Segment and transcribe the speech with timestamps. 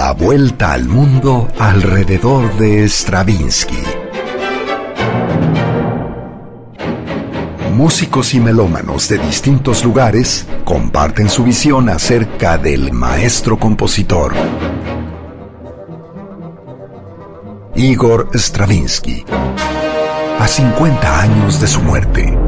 [0.00, 3.82] La vuelta al mundo alrededor de Stravinsky.
[7.76, 14.32] Músicos y melómanos de distintos lugares comparten su visión acerca del maestro compositor.
[17.74, 19.26] Igor Stravinsky.
[20.38, 22.39] A 50 años de su muerte.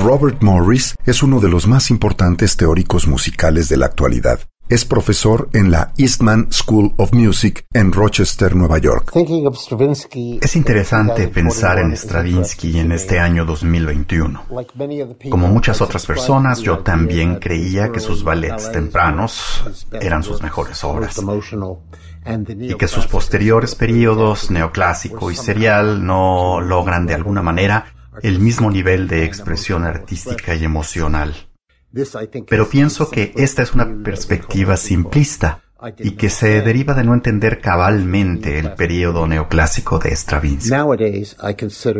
[0.00, 4.38] Robert Morris es uno de los más importantes teóricos musicales de la actualidad.
[4.68, 9.10] Es profesor en la Eastman School of Music en Rochester, Nueva York.
[10.40, 14.44] Es interesante pensar en Stravinsky en este año 2021.
[15.30, 19.64] Como muchas otras personas, yo también creía que sus ballets tempranos
[20.00, 21.20] eran sus mejores obras
[22.60, 28.70] y que sus posteriores periodos neoclásico y serial no logran de alguna manera el mismo
[28.70, 31.34] nivel de expresión artística y emocional.
[32.48, 35.60] Pero pienso que esta es una perspectiva simplista
[35.98, 40.74] y que se deriva de no entender cabalmente el periodo neoclásico de Stravinsky.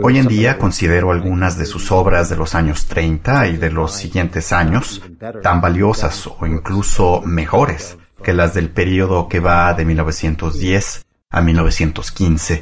[0.02, 3.92] Hoy en día considero algunas de sus obras de los años 30 y de los
[3.94, 5.00] siguientes años
[5.42, 12.60] tan valiosas o incluso mejores que las del periodo que va de 1910 a 1915.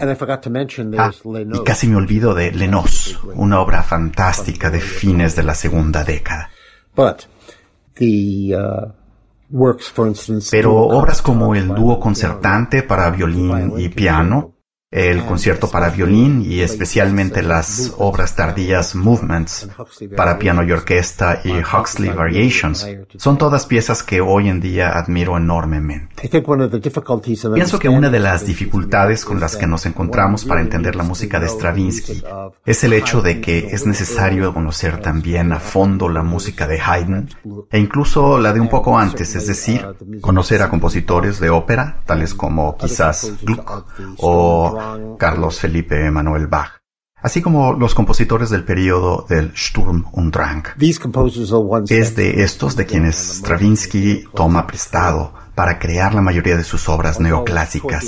[0.99, 1.13] Ah,
[1.53, 6.51] y casi me olvido de Lenos, una obra fantástica de fines de la segunda década.
[6.97, 7.13] Uh,
[10.51, 14.56] Pero obras como el dúo concertante para violín y piano,
[14.93, 19.69] el concierto para violín y especialmente las obras tardías Movements
[20.17, 22.87] para piano y orquesta y Huxley Variations.
[23.17, 26.29] son todas piezas que hoy en día admiro enormemente.
[27.55, 31.41] Pienso que una de las dificultades con las que nos encontramos para entender la música
[31.41, 32.23] de Stravinsky
[32.65, 37.29] es el hecho de que es necesario conocer también a fondo la música de Haydn
[37.73, 39.85] e incluso la de un poco antes, es decir,
[40.21, 43.85] conocer a compositores de ópera tales como quizás Gluck
[44.19, 44.76] o
[45.19, 46.81] Carlos Felipe Emanuel Bach,
[47.17, 50.65] así como los compositores del periodo del Sturm und Drang.
[51.89, 57.19] Es de estos de quienes Stravinsky toma prestado para crear la mayoría de sus obras
[57.19, 58.05] neoclásicas.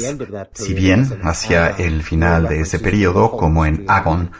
[0.52, 4.32] Si bien hacia el final de ese periodo, como en Agon,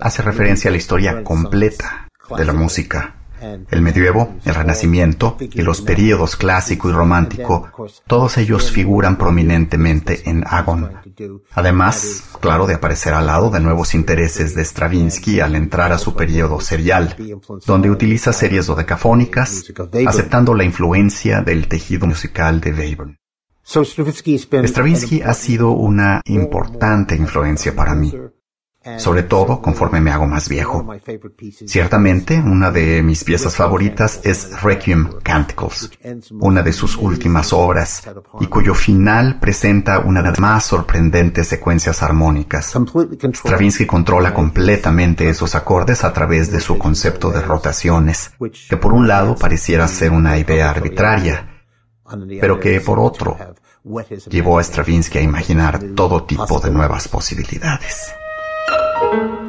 [0.00, 3.21] hace referencia a la historia completa de la música
[3.70, 7.68] el medievo, el renacimiento y los períodos clásico y romántico,
[8.06, 10.92] todos ellos figuran prominentemente en Agon.
[11.54, 16.14] Además, claro, de aparecer al lado de nuevos intereses de Stravinsky al entrar a su
[16.14, 17.16] periodo serial,
[17.66, 19.64] donde utiliza series dodecafónicas,
[20.06, 23.18] aceptando la influencia del tejido musical de Webern.
[23.64, 28.12] Stravinsky ha sido una importante influencia para mí
[28.98, 30.86] sobre todo conforme me hago más viejo.
[31.66, 35.90] Ciertamente, una de mis piezas favoritas es Requiem Canticles,
[36.40, 38.02] una de sus últimas obras,
[38.40, 42.74] y cuyo final presenta una de las más sorprendentes secuencias armónicas.
[43.34, 48.32] Stravinsky controla completamente esos acordes a través de su concepto de rotaciones,
[48.68, 51.64] que por un lado pareciera ser una idea arbitraria,
[52.40, 53.36] pero que por otro
[54.28, 58.12] llevó a Stravinsky a imaginar todo tipo de nuevas posibilidades.
[59.12, 59.41] Thank you.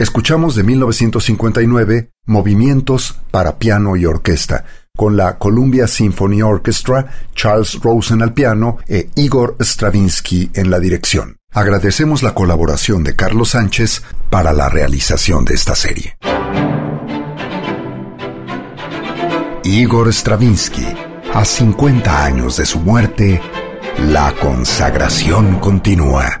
[0.00, 4.64] Escuchamos de 1959 Movimientos para piano y orquesta,
[4.96, 11.36] con la Columbia Symphony Orchestra, Charles Rosen al piano e Igor Stravinsky en la dirección.
[11.52, 16.16] Agradecemos la colaboración de Carlos Sánchez para la realización de esta serie.
[19.64, 20.86] Igor Stravinsky,
[21.34, 23.38] a 50 años de su muerte,
[23.98, 26.40] la consagración continúa.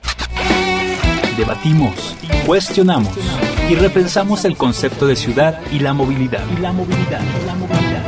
[1.37, 3.13] Debatimos, cuestionamos
[3.69, 6.43] y repensamos el concepto de ciudad y la movilidad.
[6.57, 8.03] Y la movilidad, y la movilidad.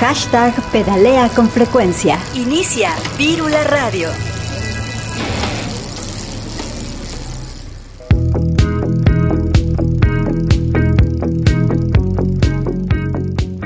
[0.00, 2.18] Hashtag pedalea con frecuencia.
[2.34, 4.31] Inicia Vírula Radio.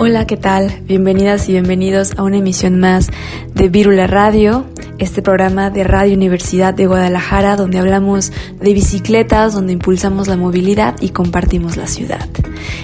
[0.09, 0.83] Hola, ¿qué tal?
[0.85, 3.09] Bienvenidas y bienvenidos a una emisión más
[3.55, 4.65] de Vírula Radio
[4.99, 10.97] este programa de Radio Universidad de Guadalajara donde hablamos de bicicletas, donde impulsamos la movilidad
[11.01, 12.27] y compartimos la ciudad.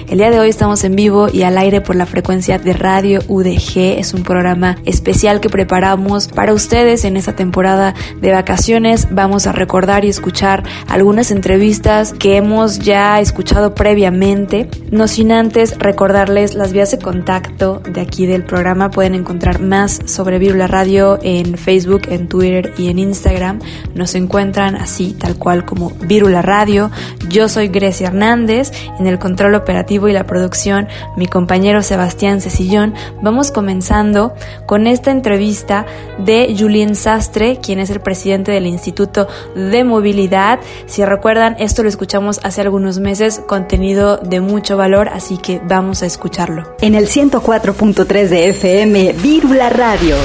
[0.08, 3.20] El día de hoy estamos en vivo y al aire por la frecuencia de Radio
[3.28, 3.98] UDG.
[3.98, 9.08] Es un programa especial que preparamos para ustedes en esta temporada de vacaciones.
[9.10, 14.68] Vamos a recordar y escuchar algunas entrevistas que hemos ya escuchado previamente.
[14.90, 18.90] No sin antes recordarles las vías de contacto de aquí del programa.
[18.90, 23.60] Pueden encontrar más sobre Virula Radio en Facebook en Twitter y en Instagram.
[23.94, 26.90] Nos encuentran así, tal cual como Virula Radio.
[27.28, 30.88] Yo soy Grecia Hernández, en el control operativo y la producción,
[31.18, 32.94] mi compañero Sebastián Cecillón.
[33.20, 34.32] Vamos comenzando
[34.66, 35.84] con esta entrevista
[36.18, 40.60] de Julien Sastre, quien es el presidente del Instituto de Movilidad.
[40.86, 46.02] Si recuerdan, esto lo escuchamos hace algunos meses, contenido de mucho valor, así que vamos
[46.02, 46.74] a escucharlo.
[46.80, 50.16] En el 104.3 de FM, Virula Radio.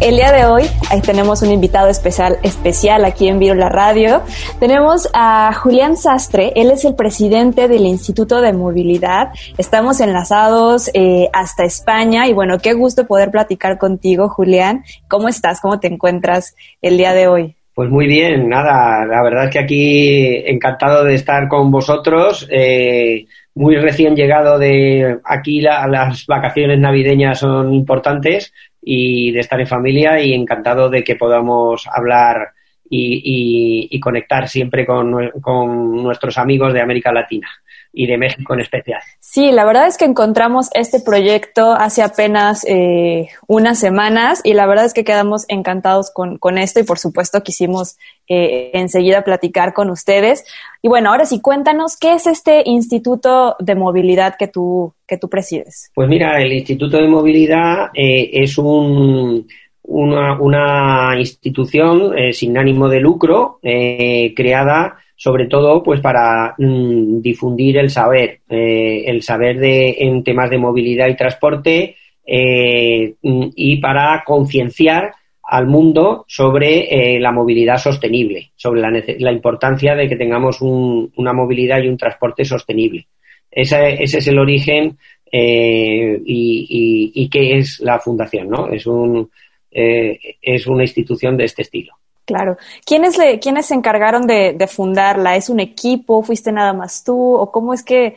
[0.00, 4.22] El día de hoy ahí tenemos un invitado especial, especial aquí en Viro la Radio.
[4.60, 9.30] Tenemos a Julián Sastre, él es el presidente del Instituto de Movilidad.
[9.56, 14.84] Estamos enlazados eh, hasta España y bueno, qué gusto poder platicar contigo, Julián.
[15.08, 15.60] ¿Cómo estás?
[15.60, 17.56] ¿Cómo te encuentras el día de hoy?
[17.74, 22.46] Pues muy bien, nada, la verdad es que aquí encantado de estar con vosotros.
[22.50, 29.66] Eh, muy recién llegado de aquí, las vacaciones navideñas son importantes y de estar en
[29.66, 32.50] familia y encantado de que podamos hablar
[32.88, 37.48] y, conectar siempre con, nuestros amigos de América Latina
[37.96, 39.00] y de México en especial.
[39.20, 44.66] Sí, la verdad es que encontramos este proyecto hace apenas eh, unas semanas y la
[44.66, 47.96] verdad es que quedamos encantados con, esto y por supuesto quisimos
[48.28, 50.44] eh, enseguida platicar con ustedes.
[50.82, 55.30] Y bueno, ahora sí, cuéntanos qué es este Instituto de Movilidad que tú, que tú
[55.30, 55.90] presides.
[55.94, 59.46] Pues mira, el Instituto de Movilidad eh, es un,
[59.88, 68.40] una, institución sin ánimo de lucro creada sobre todo pues para mm, difundir el saber,
[68.48, 75.12] eh, el saber de, en temas de movilidad y transporte eh, mm, y para concienciar
[75.42, 81.12] al mundo sobre eh, la movilidad sostenible, sobre la, la, importancia de que tengamos un,
[81.16, 83.06] una movilidad y un transporte sostenible.
[83.50, 84.98] Ese, ese es el origen
[85.32, 88.68] y, y, y, qué es la fundación, ¿no?
[88.68, 89.30] Es, un,
[89.76, 91.94] es una institución de este estilo.
[92.26, 92.56] Claro.
[92.84, 95.36] ¿Quiénes, le, ¿Quiénes se encargaron de, fundarla?
[95.36, 96.22] ¿Es un equipo?
[96.22, 97.34] ¿Fuiste nada más tú?
[97.34, 98.16] ¿O cómo es que,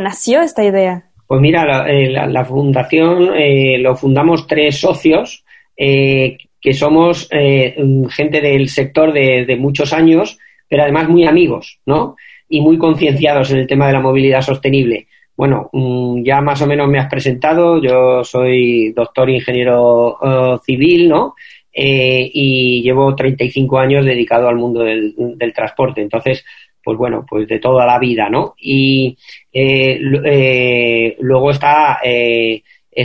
[0.00, 1.04] nació esta idea?
[1.28, 5.44] Pues mira, la, eh, fundación eh, lo fundamos tres socios
[5.76, 10.36] eh, que somos gente del sector de, muchos años,
[10.68, 12.16] pero además muy amigos, ¿no?
[12.48, 15.06] Y muy concienciados en el tema de la movilidad sostenible.
[15.36, 20.18] Bueno, mm, ya más o menos me has presentado, yo soy doctor ingeniero
[20.64, 21.34] civil, ¿no?
[21.76, 26.02] Eh, y llevo 35 años dedicado al mundo del, transporte.
[26.02, 26.44] Entonces,
[26.82, 28.54] pues bueno, pues de toda la vida, ¿no?
[28.58, 29.18] Y
[29.52, 31.98] eh, eh, luego está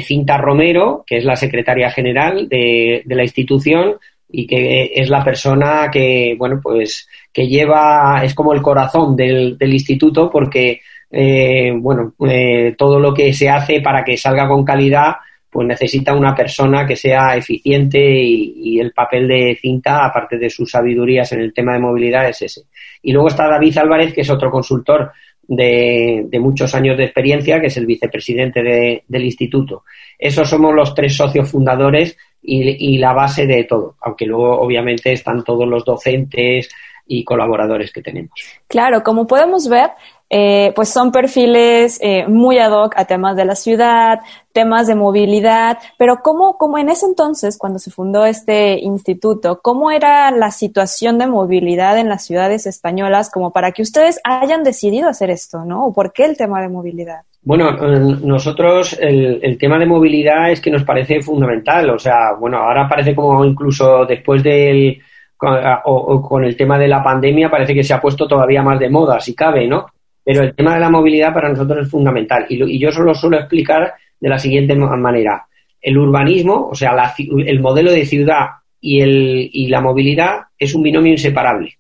[0.02, 3.96] Cinta Romero, que es la secretaria general de, la institución
[4.32, 9.58] y que es la persona que, bueno, pues que lleva, es como el corazón del
[9.62, 12.14] instituto porque, bueno,
[12.78, 15.16] todo lo que se hace para que salga con calidad
[15.50, 20.72] pues necesita una persona que sea eficiente y, el papel de cinta, aparte de sus
[20.72, 22.62] sabidurías en el tema de movilidad, es ese.
[23.02, 25.12] Y luego está David Álvarez, que es otro consultor
[25.46, 29.84] de, muchos años de experiencia, que es el vicepresidente del instituto.
[30.18, 35.12] Esos somos los tres socios fundadores y, y la base de todo, aunque luego obviamente
[35.12, 36.70] están todos los docentes
[37.08, 38.32] y colaboradores que tenemos.
[38.68, 39.90] Claro, como podemos ver,
[40.32, 44.20] eh, pues son perfiles eh, muy ad hoc a temas de la ciudad,
[44.54, 49.90] temas de movilidad, pero ¿cómo, cómo en ese entonces, cuando se fundó este instituto, cómo
[49.90, 55.10] era la situación de movilidad en las ciudades españolas como para que ustedes hayan decidido
[55.10, 55.88] hacer esto, ¿no?
[55.88, 57.22] ¿O por qué el tema de movilidad?
[57.42, 62.88] Bueno, nosotros el, tema de movilidad es que nos parece fundamental, o sea, bueno, ahora
[62.88, 65.02] parece como incluso después del...
[65.86, 68.90] o con el tema de la pandemia parece que se ha puesto todavía más de
[68.90, 69.88] moda, si cabe, ¿no?
[70.30, 73.96] Pero el tema de la movilidad para nosotros es fundamental y, yo solo suelo explicar
[74.20, 75.48] de la siguiente manera.
[75.82, 78.46] El urbanismo, o sea, el modelo de ciudad
[78.80, 81.80] y, el, y la movilidad es un binomio inseparable.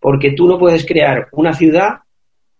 [0.00, 2.00] Porque tú no puedes crear una ciudad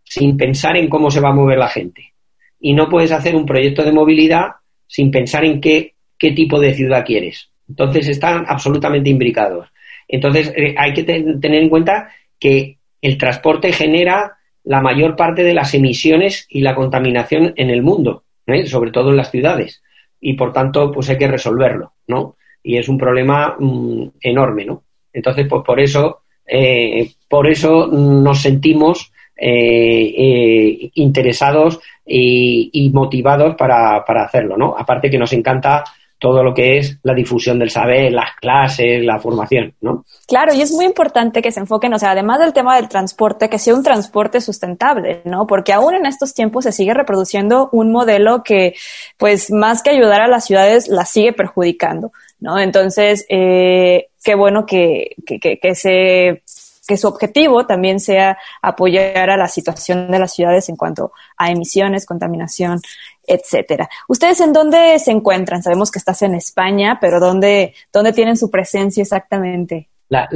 [0.05, 2.13] sin pensar en cómo se va a mover la gente.
[2.61, 4.51] Y no puedes hacer un proyecto de movilidad
[4.87, 7.51] sin pensar en qué, qué tipo de ciudad quieres.
[7.69, 9.67] Entonces están absolutamente imbricados.
[10.07, 12.09] Entonces eh, hay que tener en cuenta
[12.39, 14.38] que el transporte genera
[14.69, 18.67] la mayor parte de las emisiones y la contaminación en el mundo, ¿eh?
[18.67, 19.83] sobre todo en las ciudades.
[20.21, 22.37] Y por tanto, pues hay que resolverlo, ¿no?
[22.63, 24.83] Y es un problema mm, enorme, ¿no?
[25.11, 34.05] Entonces, pues por eso, eh, por eso nos sentimos eh, interesados y, y motivados para,
[34.05, 34.75] para, hacerlo, ¿no?
[34.77, 35.83] Aparte que nos encanta
[36.19, 40.05] todo lo que es la difusión del saber, las clases, la formación, ¿no?
[40.27, 43.49] Claro, y es muy importante que se enfoquen, o sea, además del tema del transporte,
[43.49, 45.47] que sea un transporte sustentable, ¿no?
[45.47, 48.75] Porque aún en estos tiempos se sigue reproduciendo un modelo que,
[49.17, 52.59] pues, más que ayudar a las ciudades, las sigue perjudicando, ¿no?
[52.59, 56.43] Entonces, eh, qué bueno que, que, que, que se
[56.89, 61.51] que su objetivo también sea apoyar a la situación de las ciudades en cuanto a
[61.51, 62.81] emisiones, contaminación,
[63.27, 63.91] etcétera.
[64.09, 65.63] ¿Ustedes en dónde se encuentran?
[65.63, 69.89] Sabemos que estás en España, pero ¿dónde, dónde tienen su presencia exactamente?
[70.09, 70.27] La,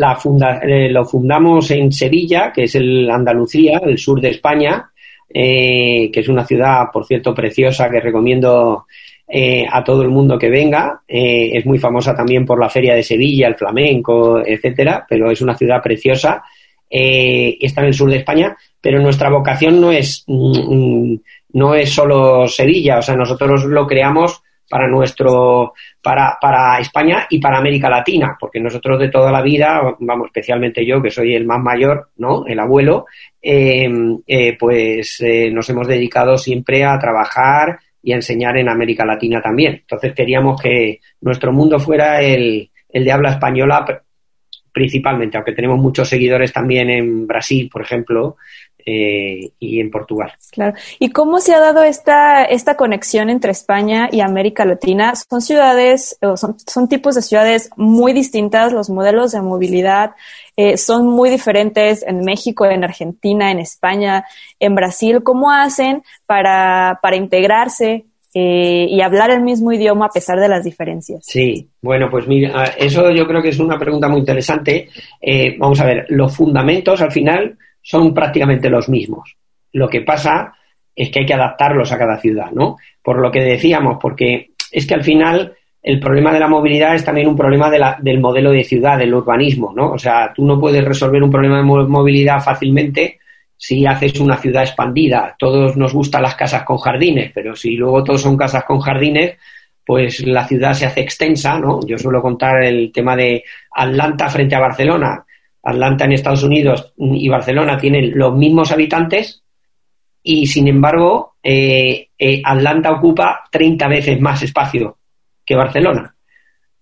[0.63, 4.91] eh, lo fundamos en Sevilla, que es el Andalucía, el sur de España,
[5.33, 8.85] eh, que es una ciudad, por cierto, preciosa que recomiendo
[9.35, 11.01] eh, a todo el mundo que venga.
[11.09, 15.57] es muy famosa también por la Feria de Sevilla, el flamenco, etcétera, pero es una
[15.57, 16.43] ciudad preciosa.
[16.91, 21.21] está en el sur de España, pero nuestra vocación no es mm, mm,
[21.55, 27.39] no es solo Sevilla, o sea, nosotros lo creamos para nuestro, para, para España y
[27.39, 31.45] para América Latina, porque nosotros de toda la vida, vamos, especialmente yo, que soy el
[31.45, 32.47] más mayor, ¿no?
[32.47, 33.05] El abuelo,
[33.43, 39.41] eh, pues eh, nos hemos dedicado siempre a trabajar y a enseñar en América Latina
[39.41, 39.75] también.
[39.75, 44.03] Entonces queríamos que nuestro mundo fuera el, el de habla española
[44.73, 48.37] principalmente, aunque tenemos muchos seguidores también en Brasil, por ejemplo,
[48.85, 50.33] eh, y en Portugal.
[50.51, 50.75] Claro.
[50.99, 55.15] ¿Y cómo se ha dado esta, esta conexión entre España y América Latina?
[55.15, 60.13] Son ciudades, son, son tipos de ciudades muy distintas, los modelos de movilidad
[60.57, 64.25] eh, son muy diferentes en México, en Argentina, en España,
[64.59, 65.23] en Brasil.
[65.23, 70.65] ¿Cómo hacen para, para integrarse eh, y hablar el mismo idioma a pesar de las
[70.65, 71.25] diferencias?
[71.25, 74.89] Sí, bueno, pues mira, eso yo creo que es una pregunta muy interesante.
[75.59, 79.37] vamos a ver, los fundamentos al final son prácticamente los mismos.
[79.73, 80.55] Lo que pasa
[80.95, 82.77] es que hay que adaptarlos a cada ciudad, ¿no?
[83.03, 87.05] Por lo que decíamos, porque es que al final el problema de la movilidad es
[87.05, 89.93] también un problema de la, del modelo de ciudad, del urbanismo, ¿no?
[89.93, 93.19] O sea, tú no puedes resolver un problema de movilidad fácilmente
[93.57, 95.35] si haces una ciudad expandida.
[95.39, 99.37] Todos nos gustan las casas con jardines, pero si luego todos son casas con jardines,
[99.85, 101.81] pues la ciudad se hace extensa, ¿no?
[101.87, 103.43] Yo suelo contar el tema de
[103.75, 105.25] Atlanta frente a Barcelona.
[105.63, 109.43] Atlanta en Estados Unidos y Barcelona tienen los mismos habitantes
[110.23, 114.99] y sin embargo eh, eh, Atlanta ocupa 30 veces más espacio
[115.45, 116.15] que Barcelona.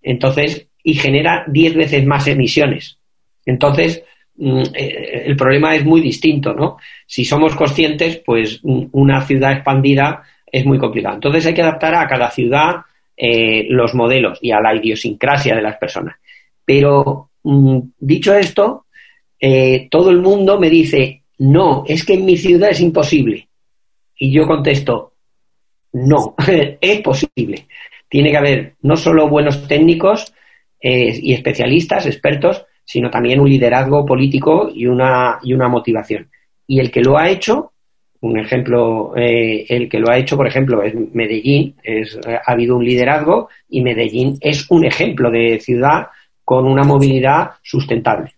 [0.01, 2.99] Entonces, y genera 10 veces más emisiones.
[3.45, 4.03] Entonces,
[4.35, 6.77] mm, eh, el problema es muy distinto, ¿no?
[7.05, 11.15] Si somos conscientes, pues mm, una ciudad expandida es muy complicado.
[11.15, 12.81] Entonces hay que adaptar a cada ciudad
[13.69, 16.15] los modelos y a la idiosincrasia de las personas.
[16.65, 18.85] Pero dicho esto,
[19.39, 23.47] eh, todo el mundo me dice, no, es que en mi ciudad es imposible.
[24.17, 25.13] Y yo contesto,
[25.93, 26.35] no,
[26.79, 27.67] es posible.
[28.07, 30.31] Tiene que haber no solo buenos técnicos
[30.79, 36.29] eh, y especialistas, expertos, sino también un liderazgo político y una, y una motivación.
[36.67, 37.71] Y el que lo ha hecho
[38.23, 41.75] Un ejemplo, eh, el que lo ha hecho, por ejemplo, es Medellín.
[41.81, 46.09] Es, ha habido un liderazgo y Medellín es un ejemplo de ciudad
[46.51, 48.35] con una movilidad sustentable.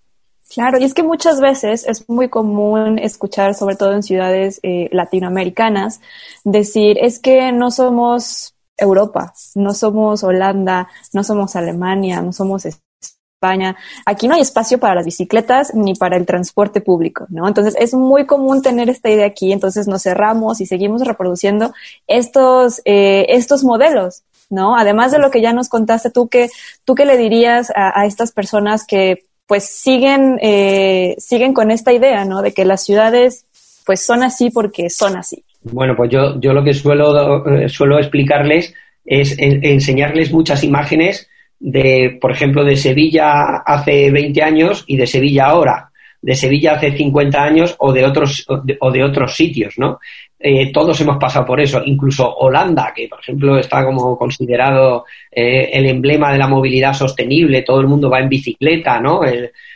[0.54, 4.88] Claro, y es que muchas veces es muy común escuchar, sobre todo en ciudades eh,
[4.92, 6.00] latinoamericanas,
[6.44, 13.76] decir, es que no somos Europa, no somos Holanda, no somos Alemania, no somos España.
[14.06, 17.48] Aquí no hay espacio para las bicicletas ni para el transporte público, ¿no?
[17.48, 21.74] Entonces es muy común tener esta idea aquí, entonces nos cerramos y seguimos reproduciendo
[22.06, 24.22] estos, eh, estos modelos,
[24.54, 24.78] ¿no?
[24.78, 26.50] Además de lo que ya nos contaste, tú que,
[26.86, 31.92] tú qué le dirías a, a estas personas que pues siguen, eh, siguen con esta
[31.92, 32.42] idea, ¿no?
[32.42, 33.46] De que las ciudades
[33.86, 35.44] pues son así porque son así.
[35.64, 38.74] Bueno, pues yo, yo lo que suelo, eh, suelo explicarles
[39.06, 41.30] es enseñarles muchas imágenes
[41.60, 45.92] de, por ejemplo, de Sevilla hace 20 años y de Sevilla ahora,
[46.22, 50.00] de Sevilla hace 50 años o de otros, o de otros sitios, ¿no?
[50.46, 55.70] Eh, todos hemos pasado por eso, incluso Holanda, que por ejemplo está como considerado eh,
[55.72, 59.22] el emblema de la movilidad sostenible, todo el mundo va en bicicleta, ¿no?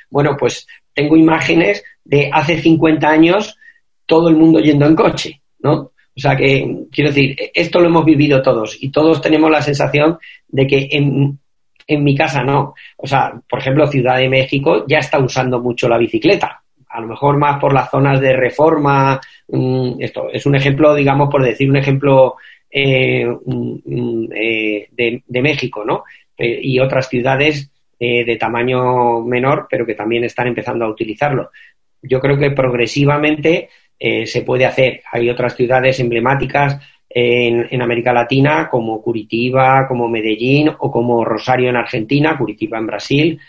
[0.09, 3.57] bueno, pues tengo imágenes de hace 50 años
[4.05, 5.73] todo el mundo yendo en coche, ¿no?
[5.73, 10.17] O sea que, quiero decir, esto lo hemos vivido todos y todos tenemos la sensación
[10.49, 11.39] de que en,
[11.87, 12.73] en mi casa no.
[12.97, 17.07] O sea, por ejemplo, Ciudad de México ya está usando mucho la bicicleta a lo
[17.07, 19.19] mejor más por las zonas de reforma.
[19.47, 22.35] Mm, esto es un ejemplo, digamos, por decir un ejemplo
[22.69, 23.25] eh,
[24.35, 24.87] eh,
[25.25, 26.03] de, México, ¿no?
[26.37, 31.49] Eh, y otras ciudades de tamaño menor, pero que también están empezando a utilizarlo.
[31.99, 35.01] Yo creo que progresivamente se puede hacer.
[35.11, 36.79] Hay otras ciudades emblemáticas
[37.09, 43.39] en, América Latina, como Curitiba, como Medellín o como Rosario en Argentina, Curitiba en Brasil,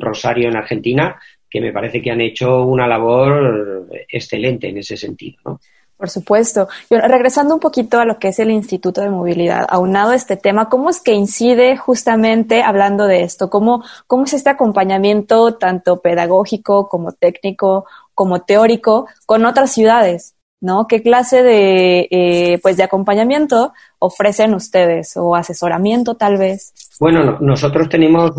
[0.00, 1.20] Rosario en Argentina,
[1.52, 5.60] que me parece que han hecho una labor excelente en ese sentido, ¿no?
[6.02, 6.66] Por supuesto.
[6.90, 10.68] regresando un poquito a lo que es el Instituto de Movilidad, aunado a este tema,
[10.68, 13.48] ¿cómo es que incide justamente hablando de esto?
[13.50, 20.34] ¿Cómo, cómo es este acompañamiento tanto pedagógico como técnico como teórico con otras ciudades?
[20.62, 20.86] ¿No?
[20.88, 26.72] ¿Qué clase de, eh, pues de acompañamiento ofrecen ustedes o asesoramiento tal vez?
[26.98, 28.30] Bueno, nosotros tenemos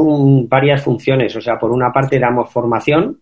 [0.47, 3.19] varias funciones, o sea, por una parte damos formación,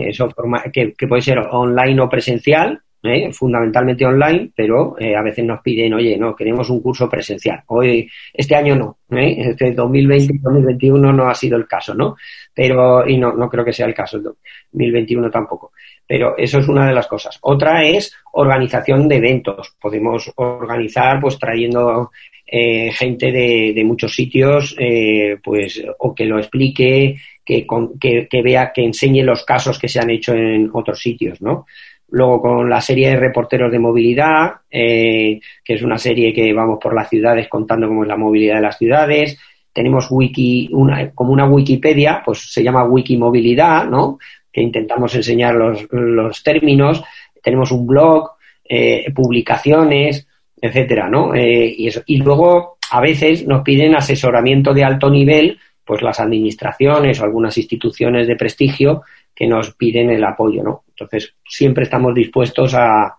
[0.00, 0.28] eso
[0.72, 3.32] que, puede ser online o presencial, ¿eh?
[3.32, 7.62] fundamentalmente online, pero eh, a veces nos piden, oye, no, queremos un curso presencial.
[7.66, 12.16] Hoy, este año no, este 2020 2021 no ha sido el caso, ¿no?
[12.54, 15.72] Pero, y no, no creo que sea el caso, el 2021 tampoco.
[16.06, 17.38] Pero eso es una de las cosas.
[17.42, 19.76] Otra es organización de eventos.
[19.80, 22.10] Podemos organizar, pues, trayendo
[22.46, 27.66] eh, gente de, muchos sitios, eh, pues, o que lo explique, que,
[27.98, 31.66] que, que, vea, que enseñe los casos que se han hecho en otros sitios, ¿no?
[32.12, 36.78] Luego con la serie de reporteros de movilidad, eh, que es una serie que vamos
[36.80, 39.38] por las ciudades contando cómo es la movilidad de las ciudades.
[39.72, 44.18] Tenemos wiki, una, como una Wikipedia, pues se llama Wikimovilidad, ¿no?
[44.52, 47.02] Que intentamos enseñar los, los términos.
[47.42, 48.32] Tenemos un blog,
[48.74, 50.26] eh, publicaciones,
[50.60, 51.34] etcétera, ¿no?
[51.34, 51.74] Eh,
[52.06, 57.58] y, luego a veces nos piden asesoramiento de alto nivel, pues las administraciones o algunas
[57.58, 59.02] instituciones de prestigio
[59.34, 60.84] que nos piden el apoyo, ¿no?
[61.02, 63.16] Entonces, siempre estamos dispuestos a,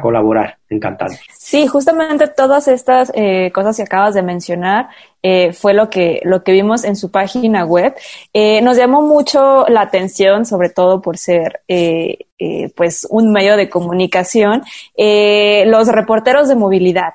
[0.00, 1.20] colaborar, encantados.
[1.36, 4.88] Sí, justamente todas estas eh, cosas que acabas de mencionar
[5.22, 7.94] eh, fue lo que, lo que vimos en su página web.
[8.32, 11.60] Eh, nos llamó mucho la atención, sobre todo por ser
[12.74, 14.62] pues un medio de comunicación,
[14.96, 17.12] los reporteros de movilidad.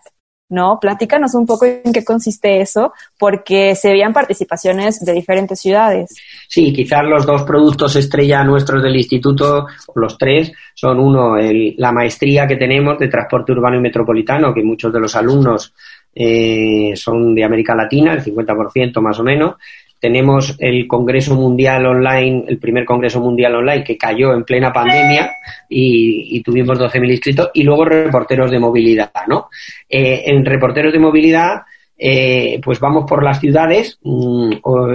[0.49, 0.79] ¿No?
[0.79, 6.15] Platícanos un poco en qué consiste eso, porque se veían participaciones de diferentes ciudades.
[6.47, 11.36] Sí, quizás los dos productos estrella nuestros del instituto, los tres, son uno,
[11.77, 15.73] la maestría que tenemos de transporte urbano y metropolitano, que muchos de los alumnos
[16.15, 19.55] eh, son de América Latina, el 50% más o menos,
[19.99, 25.31] tenemos el Congreso Mundial Online, el primer Congreso Mundial Online que cayó en plena pandemia
[25.69, 29.49] y, tuvimos 12.000 inscritos, y luego reporteros de movilidad, ¿no?
[29.89, 31.63] Eh, en reporteros de movilidad,
[31.97, 34.51] eh, pues vamos por las ciudades, mm,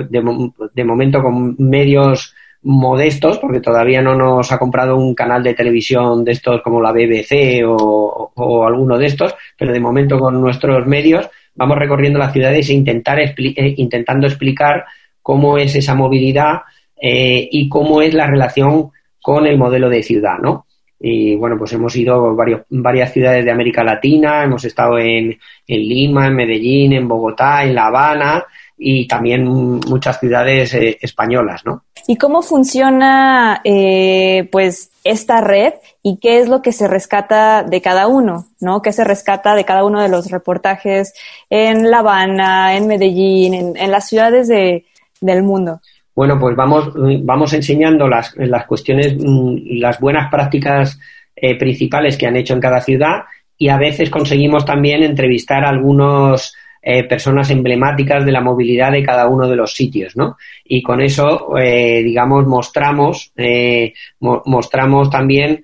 [0.09, 6.25] de, momento con medios modestos, porque todavía no nos ha comprado un canal de televisión
[6.25, 11.29] de estos como la BBC o, alguno de estos, pero de momento con nuestros medios
[11.55, 13.35] vamos recorriendo las ciudades e intentar eh,
[13.77, 14.85] intentando explicar
[15.21, 16.62] cómo es esa movilidad
[17.01, 20.67] eh, y cómo es la relación con el modelo de ciudad, ¿no?
[21.05, 25.37] y bueno, pues hemos ido a varios, varias ciudades de América Latina, hemos estado en,
[25.67, 28.45] en Lima, en Medellín, en Bogotá, en La Habana
[28.83, 31.85] y también muchas ciudades eh, españolas, ¿no?
[32.07, 37.81] ¿Y cómo funciona, eh, pues, esta red y qué es lo que se rescata de
[37.81, 38.83] cada uno, ¿no?
[38.83, 41.14] ¿Qué se rescata de cada uno de los reportajes
[41.49, 44.85] en La Habana, en Medellín, en, las ciudades de,
[45.21, 45.81] del mundo?
[46.14, 46.92] Bueno, pues vamos,
[47.23, 50.99] vamos enseñando las, las cuestiones, mm, las buenas prácticas
[51.37, 53.23] eh, principales que han hecho en cada ciudad
[53.57, 59.05] y a veces conseguimos también entrevistar a algunos eh, personas emblemáticas de la movilidad de
[59.05, 60.37] cada uno de los sitios, ¿no?
[60.64, 65.62] Y con eso, eh, digamos, mostramos, eh, mostramos también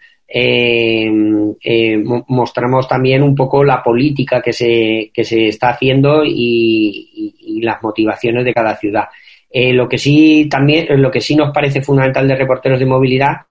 [2.29, 8.45] mostramos también un poco la política que se, que se está haciendo y, las motivaciones
[8.45, 9.09] de cada ciudad.
[9.51, 13.47] lo que sí también, lo que sí nos parece fundamental de reporteros de movilidad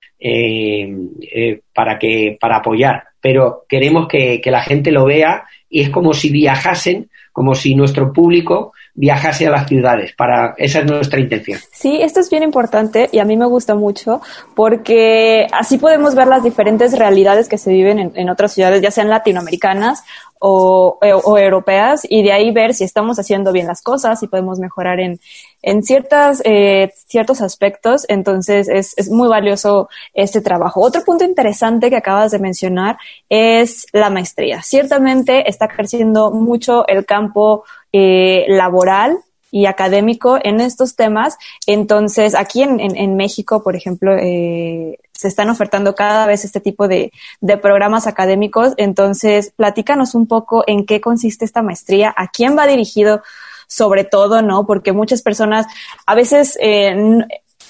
[1.73, 6.13] para que para apoyar, pero queremos que, que la gente lo vea y es como
[6.13, 10.11] si viajasen como si nuestro público viajase a las ciudades.
[10.13, 11.59] Para esa es nuestra intención.
[11.71, 14.21] Sí, esto es bien importante y a mí me gusta mucho
[14.55, 19.09] porque así podemos ver las diferentes realidades que se viven en, otras ciudades, ya sean
[19.09, 20.03] latinoamericanas
[20.39, 24.99] o, europeas, y de ahí ver si estamos haciendo bien las cosas, si podemos mejorar
[24.99, 25.19] en,
[25.61, 28.05] en ciertas, eh, ciertos aspectos.
[28.07, 30.81] Entonces es, es muy valioso este trabajo.
[30.81, 32.97] Otro punto interesante que acabas de mencionar
[33.29, 34.61] es la maestría.
[34.61, 39.17] Ciertamente está creciendo mucho el campo eh, laboral
[39.51, 41.37] y académico en estos temas.
[41.65, 46.87] Entonces, aquí en, en, México, por ejemplo, eh, se están ofertando cada vez este tipo
[46.87, 48.73] de, de, programas académicos.
[48.77, 53.21] Entonces, platícanos un poco en qué consiste esta maestría, a quién va dirigido
[53.67, 54.65] sobre todo, ¿no?
[54.65, 55.65] Porque muchas personas
[56.05, 56.95] a veces eh,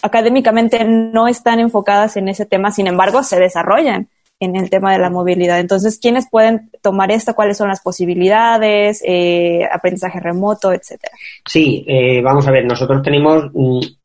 [0.01, 4.99] académicamente no están enfocadas en ese tema, sin embargo, se desarrollan en el tema de
[4.99, 5.59] la movilidad.
[5.59, 7.33] Entonces, ¿quiénes pueden tomar esto?
[7.33, 9.01] ¿Cuáles son las posibilidades?
[9.05, 11.13] Eh, aprendizaje remoto, etcétera.
[11.45, 13.45] Sí, eh, vamos a ver, nosotros tenemos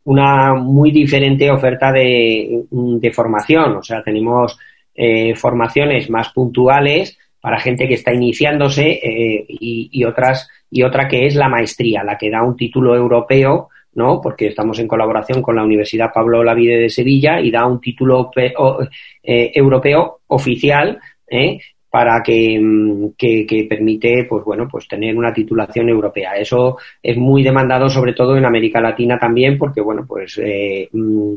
[0.05, 2.65] una muy diferente oferta de,
[3.13, 4.59] formación, o sea, tenemos
[4.95, 9.01] eh, formaciones más puntuales para gente que está iniciándose
[9.49, 13.69] y, y, otras y otra que es la maestría, la que da un título europeo
[13.95, 14.21] ¿no?
[14.21, 18.31] Porque estamos en colaboración con la Universidad Pablo Olavide de Sevilla y da un título
[18.37, 21.59] eh, europeo oficial ¿eh?
[21.91, 26.33] para mm, que, que, permite, pues bueno, pues tener una titulación europea.
[26.37, 31.35] Eso es muy demandado, sobre todo en América Latina también, porque bueno, pues eh, mm,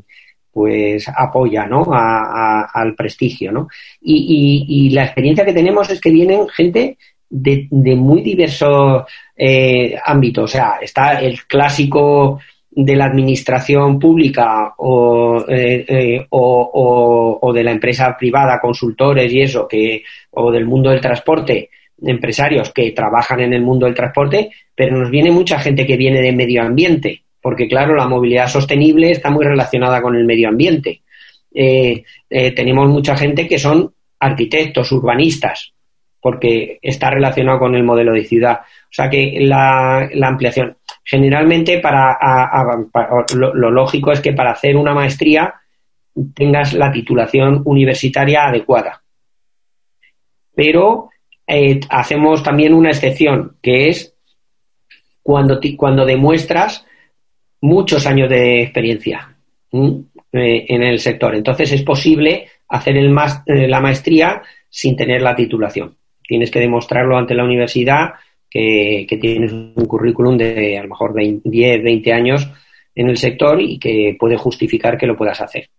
[0.54, 1.86] pues apoya ¿no?
[1.92, 3.52] al prestigio.
[3.52, 3.68] ¿no?
[4.00, 6.98] Y, y, la experiencia que tenemos es que vienen gente
[7.36, 9.04] de, muy diversos
[9.36, 10.44] eh, ámbitos.
[10.46, 12.40] O sea, está el clásico
[12.72, 19.42] de la administración pública o, eh, eh, o, o, de la empresa privada, consultores y
[19.42, 21.70] eso, que, o del mundo del transporte,
[22.02, 26.22] empresarios que trabajan en el mundo del transporte, pero nos viene mucha gente que viene
[26.22, 31.02] de medio ambiente, porque claro, la movilidad sostenible está muy relacionada con el medio ambiente.
[32.30, 35.75] tenemos mucha gente que son arquitectos, urbanistas,
[36.26, 38.62] porque está relacionado con el modelo de ciudad.
[38.62, 40.76] O sea que la, ampliación.
[41.04, 42.18] Generalmente, para,
[43.36, 45.54] lo, lógico es que para hacer una maestría
[46.34, 49.04] tengas la titulación universitaria adecuada.
[50.56, 51.10] Pero
[51.46, 54.16] eh, hacemos también una excepción, que es
[55.22, 56.88] cuando, cuando demuestras
[57.62, 59.38] muchos años de experiencia
[59.72, 61.36] eh, en el sector.
[61.36, 65.96] Entonces es posible hacer eh, la maestría sin tener la titulación
[66.28, 68.14] tienes que demostrarlo ante la universidad
[68.50, 71.44] que, tienes un currículum de a lo mejor 10,
[71.84, 72.50] 20 años
[72.94, 75.70] en el sector y que puede justificar que lo puedas hacer.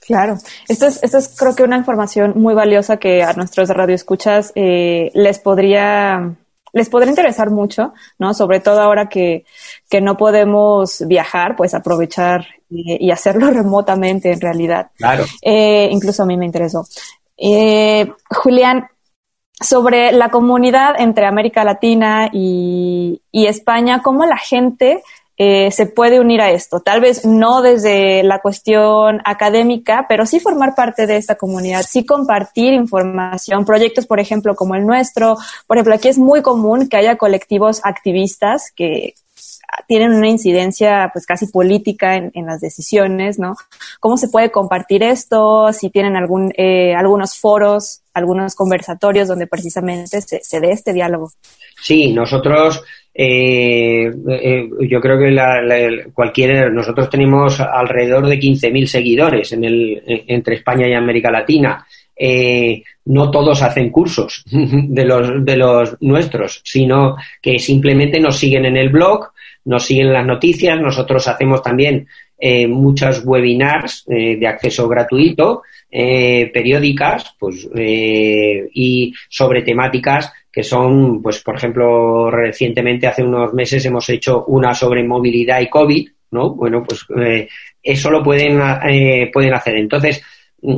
[0.00, 0.36] Claro,
[0.68, 5.10] esto es, esto es creo que una información muy valiosa que a nuestros radioescuchas eh,
[5.14, 6.36] les podría
[6.72, 8.34] les podría interesar mucho, ¿no?
[8.34, 9.46] Sobre todo ahora que,
[9.88, 14.90] que no podemos viajar, pues aprovechar y, hacerlo remotamente en realidad.
[14.96, 15.24] Claro.
[15.40, 16.84] Eh, incluso a mí me interesó.
[17.38, 18.88] Eh, Julián,
[19.60, 25.02] sobre la comunidad entre América Latina y, España, cómo la gente
[25.38, 26.80] eh, se puede unir a esto.
[26.80, 32.04] Tal vez no desde la cuestión académica, pero sí formar parte de esta comunidad, sí
[32.04, 35.36] compartir información, proyectos, por ejemplo, como el nuestro.
[35.66, 39.14] Por ejemplo, aquí es muy común que haya colectivos activistas que,
[39.86, 43.54] tienen una incidencia pues casi política en, las decisiones, ¿no?
[44.00, 45.72] ¿Cómo se puede compartir esto?
[45.72, 51.30] Si tienen algún, eh, algunos foros, algunos conversatorios donde precisamente se, dé este diálogo.
[51.80, 52.82] Sí, nosotros,
[53.14, 55.60] eh, eh, yo creo que la,
[56.12, 61.86] cualquier, nosotros tenemos alrededor de 15.000 seguidores en el, entre España y América Latina.
[62.18, 68.66] eh, no todos hacen cursos de los, de los nuestros, sino que simplemente nos siguen
[68.66, 69.30] en el blog,
[69.66, 72.06] nos siguen las noticias, nosotros hacemos también
[72.38, 80.62] eh, muchas webinars eh, de acceso gratuito, eh, periódicas, pues, eh, y sobre temáticas que
[80.62, 86.08] son, pues, por ejemplo, recientemente, hace unos meses, hemos hecho una sobre movilidad y COVID,
[86.30, 86.54] ¿no?
[86.54, 87.04] Bueno, pues
[87.82, 88.58] eso lo pueden,
[89.32, 89.76] pueden hacer.
[89.76, 90.22] Entonces,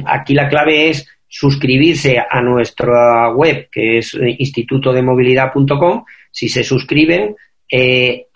[0.05, 6.05] aquí la clave es suscribirse a nuestra web, que es institutodemovilidad.com.
[6.33, 7.37] Si se suscriben,
[7.70, 8.27] eh,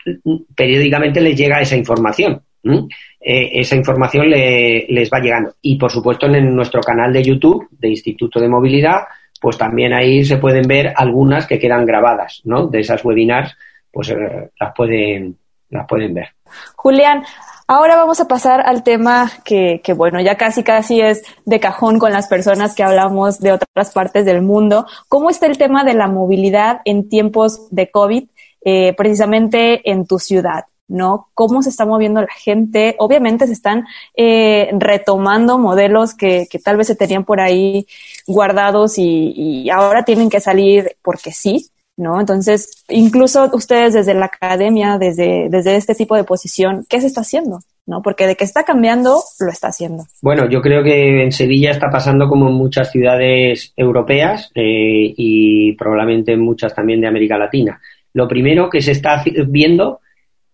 [0.54, 2.42] periódicamente les llega esa información.
[2.64, 5.54] Eh, esa información le, les va llegando.
[5.62, 9.02] Y, por supuesto, en nuestro canal de YouTube de Instituto de Movilidad,
[9.40, 12.68] pues también ahí se pueden ver algunas que quedan grabadas, ¿no?
[12.68, 13.56] De esas webinars,
[13.90, 15.36] pues eh, las pueden,
[15.70, 16.28] las pueden ver.
[16.76, 17.22] Julián,
[17.68, 21.98] Ahora vamos a pasar al tema que, que, bueno, ya casi casi es de cajón
[21.98, 24.84] con las personas que hablamos de otras partes del mundo.
[25.08, 28.28] ¿Cómo está el tema de la movilidad en tiempos de COVID,
[28.64, 30.64] eh, precisamente en tu ciudad?
[30.88, 31.28] ¿no?
[31.34, 32.96] ¿Cómo se está moviendo la gente?
[32.98, 37.86] Obviamente se están eh, retomando modelos que, que, tal vez se tenían por ahí
[38.26, 42.20] guardados y, ahora tienen que salir porque sí, ¿no?
[42.20, 47.22] Entonces, incluso ustedes desde la academia, desde, desde este tipo de posición, ¿qué se está
[47.22, 47.60] haciendo?
[47.86, 48.00] ¿no?
[48.02, 50.04] Porque de que está cambiando, lo está haciendo.
[50.20, 55.72] Bueno, yo creo que en Sevilla está pasando como en muchas ciudades europeas eh, y
[55.72, 57.80] probablemente en muchas también de América Latina.
[58.14, 60.00] Lo primero que se está viendo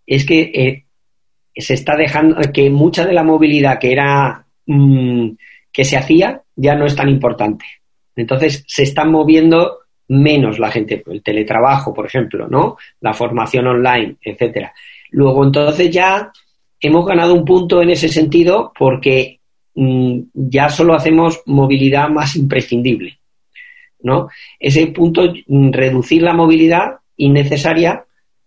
[0.07, 0.85] es que eh,
[1.55, 5.31] se está dejando que mucha de la movilidad que era mmm,
[5.73, 7.64] que se hacía ya no es tan importante.
[8.16, 12.79] Entonces se están moviendo menos la gente, el teletrabajo, por ejemplo, ¿no?
[13.01, 14.73] La formación online, etcétera.
[15.11, 16.33] Luego entonces ya
[16.81, 19.40] hemos ganado un punto en ese sentido porque
[19.75, 23.18] mmm, ya solo hacemos movilidad más imprescindible,
[24.01, 24.29] ¿no?
[24.59, 28.05] Ese punto, reducir la movilidad innecesaria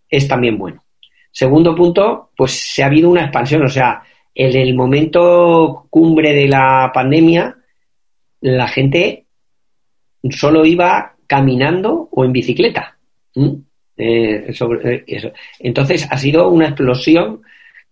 [0.09, 0.83] es también bueno.
[1.31, 4.03] Segundo punto, pues se ha habido una expansión, o sea,
[4.35, 7.55] en el momento cumbre de la pandemia,
[8.41, 9.25] la gente
[10.29, 12.97] solo iba caminando o en bicicleta.
[13.97, 17.41] Eh, eh, Entonces ha sido una explosión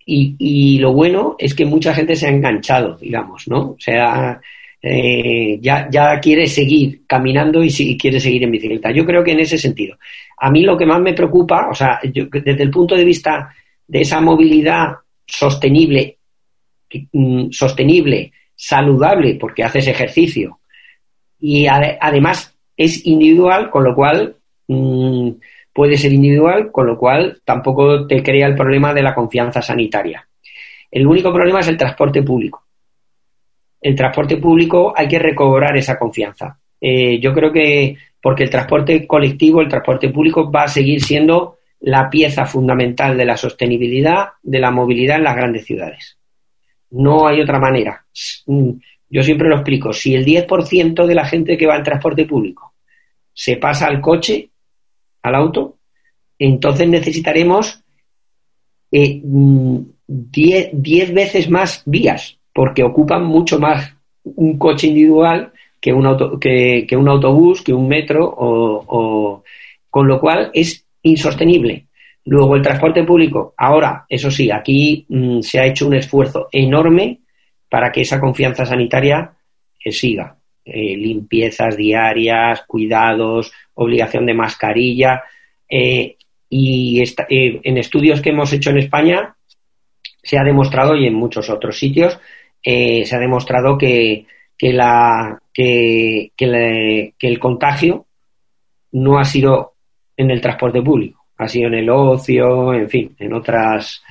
[0.06, 3.72] y, y, lo bueno es que mucha gente se ha enganchado, digamos, ¿no?
[3.72, 4.42] O sea,
[4.82, 8.92] eh, ya, ya quiere seguir caminando y, quiere seguir en bicicleta.
[8.92, 9.98] Yo creo que en ese sentido.
[10.38, 13.54] A mí lo que más me preocupa, o sea, yo, desde el punto de vista
[13.88, 14.94] de esa movilidad
[15.26, 16.18] sostenible,
[17.12, 20.60] mm, sostenible, saludable, porque haces ejercicio,
[21.40, 24.36] y ade además es individual, con lo cual
[24.68, 25.32] mmm,
[25.74, 30.28] puede ser individual, con lo cual tampoco te crea el problema de la confianza sanitaria.
[30.92, 32.64] El único problema es el transporte público.
[33.82, 36.60] El transporte público hay que recobrar esa confianza.
[36.82, 41.58] Eh, yo creo que porque el transporte colectivo, el transporte público va a seguir siendo
[41.82, 46.18] la pieza fundamental de la sostenibilidad de la movilidad en las grandes ciudades.
[46.92, 48.06] No hay otra manera.
[49.10, 49.94] Yo siempre lo explico.
[49.94, 52.74] Si el 10% de la gente que va en transporte público
[53.34, 54.50] se pasa al coche,
[55.22, 55.78] al auto,
[56.38, 57.84] entonces necesitaremos
[58.92, 66.38] 10 eh, veces más vías, porque ocupan mucho más un coche individual que un, auto,
[66.38, 69.42] que, un autobús, que un metro, o,
[69.90, 71.86] con lo cual es insostenible.
[72.26, 73.54] Luego el transporte público.
[73.56, 77.20] Ahora, eso sí, aquí mmm, se ha hecho un esfuerzo enorme
[77.70, 79.32] para que esa confianza sanitaria
[79.82, 80.36] eh, siga.
[80.66, 85.24] Eh, limpiezas diarias, cuidados, obligación de mascarilla.
[85.70, 86.18] Eh,
[86.50, 89.34] y esta, eh, en estudios que hemos hecho en España
[90.22, 92.20] se ha demostrado, y en muchos otros sitios,
[92.64, 94.26] eh, se ha demostrado que,
[94.58, 98.06] que, la, que, que, el contagio
[98.92, 99.74] no ha sido
[100.18, 104.04] en el transporte público, ha sido en el ocio, en fin, en otras,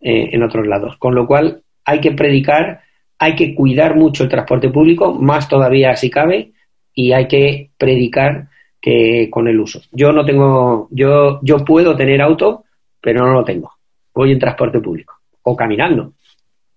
[0.00, 0.96] eh, en otros lados.
[0.98, 2.82] Con lo cual hay que predicar,
[3.18, 6.52] hay que cuidar mucho el transporte público, más todavía si cabe,
[6.94, 8.48] y hay que predicar
[8.80, 9.80] que con el uso.
[9.90, 12.64] Yo no tengo, yo, yo puedo tener auto,
[13.00, 13.72] pero no lo tengo.
[14.14, 16.12] Voy en transporte público, o caminando,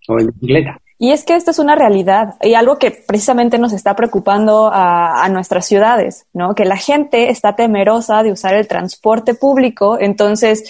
[0.08, 0.80] o en bicicleta.
[1.02, 5.24] Y es que esto es una realidad y algo que precisamente nos está preocupando a,
[5.24, 6.54] a, nuestras ciudades, ¿no?
[6.54, 10.70] Que la gente está temerosa de usar el transporte público, entonces,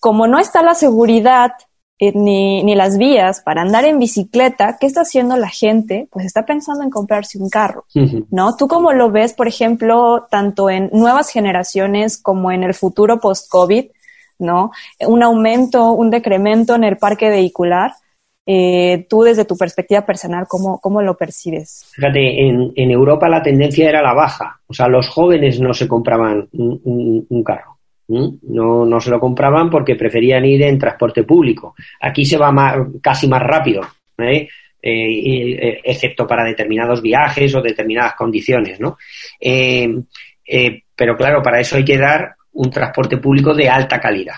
[0.00, 1.52] como no está la seguridad
[1.98, 6.08] eh, ni, ni las vías para andar en bicicleta, ¿qué está haciendo la gente?
[6.10, 8.26] Pues está pensando en comprarse un carro, uh -huh.
[8.30, 8.56] ¿no?
[8.56, 13.86] Tú cómo lo ves, por ejemplo, tanto en nuevas generaciones como en el futuro post-COVID,
[14.38, 14.70] ¿no?
[15.06, 17.92] Un aumento, un decremento en el parque vehicular
[18.48, 21.90] Eh, tú desde tu perspectiva personal, ¿cómo, cómo lo percibes?
[21.92, 24.60] Fíjate, en, Europa la tendencia era la baja.
[24.68, 27.78] O sea, los jóvenes no se compraban un, un, carro.
[28.06, 31.74] No, no se lo compraban porque preferían ir en transporte público.
[32.00, 33.82] Aquí se va más, casi más rápido.
[34.18, 34.48] ¿eh?
[34.80, 38.96] Eh, excepto para determinados viajes o determinadas condiciones, ¿no?
[40.94, 44.36] pero claro, para eso hay que dar un transporte público de alta calidad.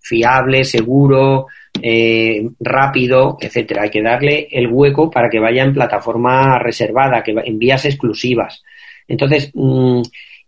[0.00, 1.46] Fiable, seguro,
[1.82, 3.82] eh, rápido, etcétera.
[3.82, 8.62] Hay que darle el hueco para que vaya en plataforma reservada, que en vías exclusivas.
[9.06, 10.02] Entonces, mm,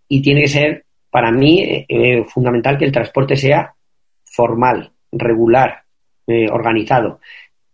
[0.09, 3.75] y tiene que ser, para mí, eh, eh, fundamental que el transporte sea
[4.25, 5.83] formal, regular,
[6.53, 7.19] organizado.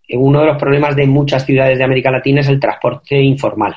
[0.08, 3.76] Uno de los problemas de muchas ciudades de América Latina es el transporte informal.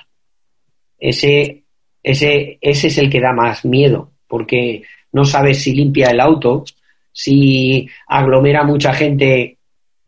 [0.98, 1.64] Ese,
[2.02, 6.64] ese, ese es el que da más miedo, porque no sabes si limpia el auto,
[7.12, 9.58] si aglomera mucha gente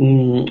[0.02, 0.46] mm,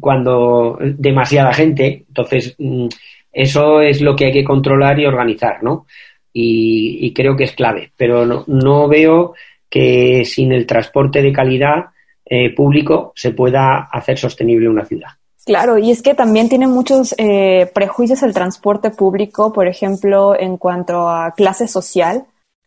[0.00, 2.88] cuando demasiada gente, entonces mm,
[3.32, 5.86] eso es lo que hay que controlar y organizar, ¿no?
[6.32, 9.34] Y, creo que es clave, pero no, veo
[9.70, 11.86] que sin el transporte de calidad
[12.24, 15.10] eh, público se pueda hacer sostenible una ciudad.
[15.46, 20.56] Claro, y es que también tiene muchos eh, prejuicios el transporte público, por ejemplo, en
[20.56, 22.24] cuanto a clase social.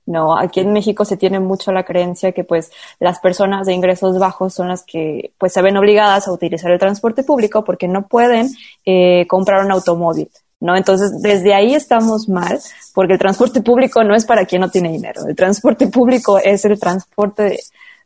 [0.07, 4.17] No, aquí en México se tiene mucho la creencia que pues las personas de ingresos
[4.17, 8.07] bajos son las que pues se ven obligadas a utilizar el transporte público porque no
[8.07, 8.49] pueden
[8.85, 10.29] eh, comprar un automóvil.
[10.61, 10.77] ¿no?
[10.77, 12.57] Entonces, desde ahí estamos mal,
[12.95, 15.27] porque el transporte público no es para quien no tiene dinero.
[15.27, 17.59] El transporte público es el transporte de,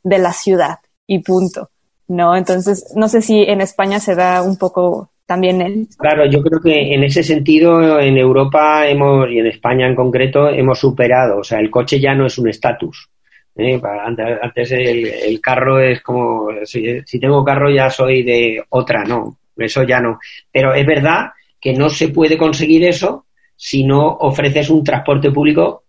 [0.03, 1.69] de la ciudad y punto,
[2.07, 2.35] ¿no?
[2.35, 6.93] Entonces, no sé si en España se da un poco también Claro, yo creo que
[6.93, 11.59] en ese sentido en Europa hemos y en España en concreto hemos superado, o sea,
[11.59, 13.09] el coche ya no es un estatus.
[13.55, 13.79] ¿eh?
[14.03, 20.01] Antes, el, carro es como, si, tengo carro ya soy de otra, no, eso ya
[20.01, 20.19] no.
[20.51, 21.27] Pero es verdad
[21.61, 25.85] que no se puede conseguir eso si no ofreces un transporte público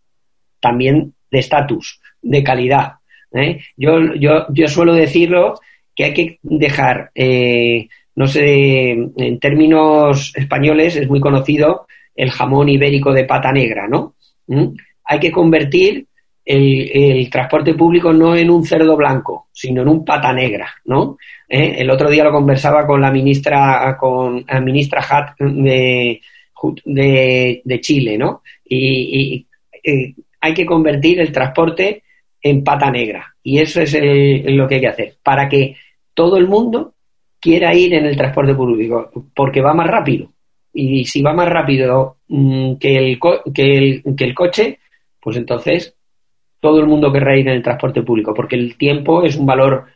[0.61, 2.93] también de estatus, de calidad.
[3.33, 3.59] ¿eh?
[3.77, 5.55] Yo, yo, yo suelo decirlo
[5.97, 12.69] que hay que dejar eh, no sé, en términos españoles es muy conocido el jamón
[12.69, 14.15] ibérico de pata negra, ¿no?
[14.47, 14.75] ¿Mm?
[15.05, 16.07] Hay que convertir
[16.45, 21.17] el, transporte público no en un cerdo blanco, sino en un pata negra, ¿no?
[21.49, 21.77] ¿Eh?
[21.79, 26.21] El otro día lo conversaba con la ministra, con la ministra Hat de,
[26.85, 28.43] de, Chile, ¿no?
[28.65, 29.47] Y,
[29.83, 32.03] eh, hay que convertir el transporte
[32.41, 33.35] en pata negra.
[33.43, 35.77] Y eso es lo que hay que hacer, para que
[36.15, 36.95] todo el mundo
[37.43, 40.33] quiera ir en el transporte público, porque va más rápido.
[40.73, 43.19] Y si va más rápido mm, que, el
[43.53, 44.79] que, el, que el coche,
[45.21, 45.95] pues entonces
[46.61, 49.87] todo el mundo querrá ir en el transporte público, porque el tiempo es un valor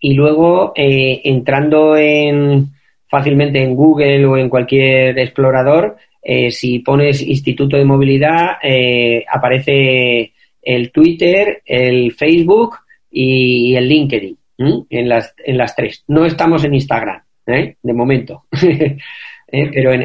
[0.00, 2.68] y luego eh, entrando en
[3.06, 10.32] fácilmente en Google o en cualquier explorador, eh, si pones Instituto de Movilidad, eh, aparece
[10.62, 12.76] el Twitter, el Facebook
[13.10, 16.04] y el LinkedIn en, las, en las tres.
[16.08, 18.44] No estamos en Instagram, de momento,
[19.50, 20.02] pero en,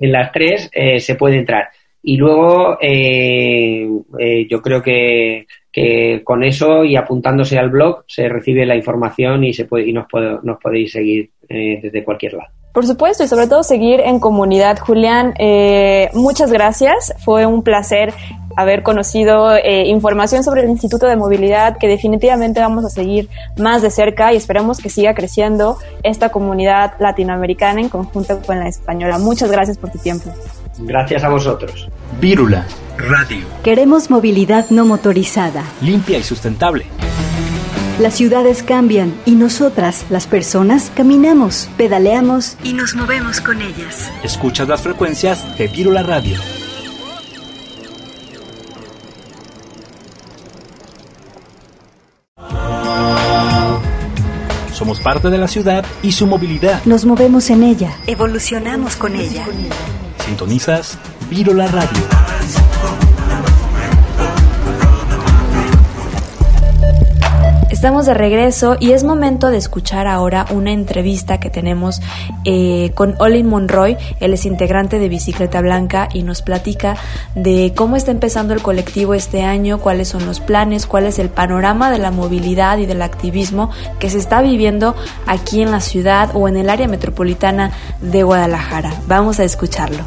[0.00, 1.68] en, las tres se puede entrar.
[2.08, 8.76] Y luego yo creo que que con eso y apuntándose al blog se recibe la
[8.76, 10.06] información y se puede y nos,
[10.42, 12.48] nos podéis seguir eh, desde cualquier lado.
[12.72, 14.78] Por supuesto, y sobre todo seguir en comunidad.
[14.78, 17.14] Julián, eh, muchas gracias.
[17.22, 18.14] Fue un placer
[18.56, 23.28] haber conocido eh, información sobre el Instituto de Movilidad que definitivamente vamos a seguir
[23.58, 28.68] más de cerca y esperamos que siga creciendo esta comunidad latinoamericana en conjunto con la
[28.68, 29.18] española.
[29.18, 30.30] Muchas gracias por tu tiempo.
[30.78, 31.88] Gracias a vosotros.
[32.20, 32.66] Vírula
[32.98, 33.46] Radio.
[33.62, 35.64] Queremos movilidad no motorizada.
[35.80, 36.86] Limpia y sustentable.
[37.98, 44.10] Las ciudades cambian y nosotras, las personas, caminamos, pedaleamos y nos movemos con ellas.
[44.22, 46.38] Escucha las frecuencias de Vírula Radio.
[54.72, 56.84] Somos parte de la ciudad y su movilidad.
[56.84, 57.96] Nos movemos en ella.
[58.06, 59.46] Evolucionamos con ella.
[60.26, 60.98] Sintonizas
[61.30, 62.65] Virola Radio.
[67.76, 72.00] Estamos de regreso y es momento de escuchar ahora una entrevista que tenemos
[72.44, 73.98] eh, con Olin Monroy.
[74.18, 76.96] Él es integrante de Bicicleta Blanca y nos platica
[77.34, 81.28] de cómo está empezando el colectivo este año, cuáles son los planes, cuál es el
[81.28, 84.96] panorama de la movilidad y del activismo que se está viviendo
[85.26, 88.94] aquí en la ciudad o en el área metropolitana de Guadalajara.
[89.06, 90.02] Vamos a escucharlo.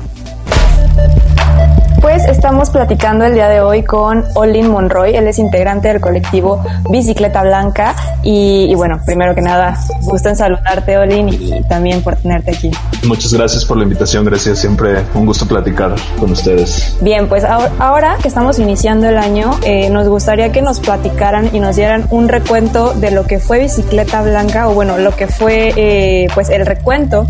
[2.19, 6.61] Pues estamos platicando el día de hoy con Olin Monroy, él es integrante del colectivo
[6.89, 12.51] Bicicleta Blanca y, bueno, primero que nada, gusto en saludarte Olin y también por tenerte
[12.51, 12.71] aquí.
[13.07, 16.97] Muchas gracias por la invitación, gracias, siempre un gusto platicar con ustedes.
[16.99, 21.61] Bien, pues ahora que estamos iniciando el año, eh, nos gustaría que nos platicaran y
[21.61, 25.71] nos dieran un recuento de lo que fue Bicicleta Blanca o bueno, lo que fue
[25.77, 27.27] eh, pues el recuento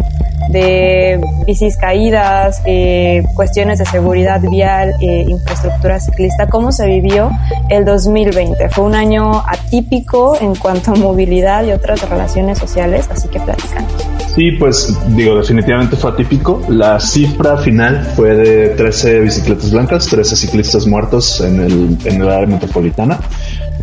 [0.50, 7.32] de bicis caídas, eh, cuestiones de seguridad vial, eh, infraestructura ciclista, cómo se vivió
[7.70, 8.70] el 2020.
[8.70, 13.92] Fue un año atípico en cuanto a movilidad y otras relaciones sociales, así que platicamos.
[14.36, 16.62] Sí, pues digo, definitivamente fue atípico.
[16.70, 22.30] La cifra final fue de 13 bicicletas blancas, 13 ciclistas muertos en el, en el
[22.30, 23.20] área metropolitana.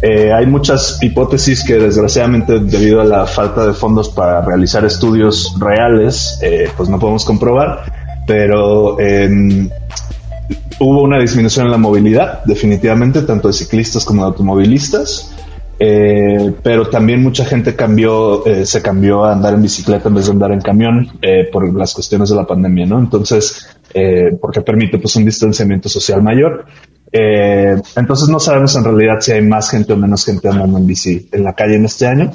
[0.03, 5.57] Eh, hay muchas hipótesis que desgraciadamente debido a la falta de fondos para realizar estudios
[5.59, 7.85] reales, eh, pues no podemos comprobar,
[8.27, 9.71] pero em,
[10.81, 15.33] hubo una disminución en la movilidad, definitivamente, tanto de ciclistas como de automovilistas.
[15.79, 20.33] Eh, pero también mucha gente cambió, se cambió a andar en bicicleta en vez de
[20.33, 21.19] andar en camión
[21.53, 22.99] por las cuestiones de la pandemia, ¿no?
[22.99, 23.69] Entonces,
[24.41, 26.65] porque permite pues un distanciamiento social mayor.
[27.19, 30.87] Eh, entonces no sabemos en realidad si hay más gente o menos gente andando en
[30.87, 32.31] bici en la calle en este año.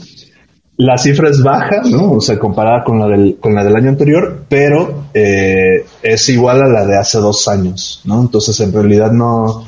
[0.77, 2.13] La cifra es baja, ¿no?
[2.13, 6.63] O sea, comparada con la del, con la del año anterior, pero eh, es igual
[6.63, 8.21] a la de hace dos años, ¿no?
[8.21, 9.67] Entonces en realidad no,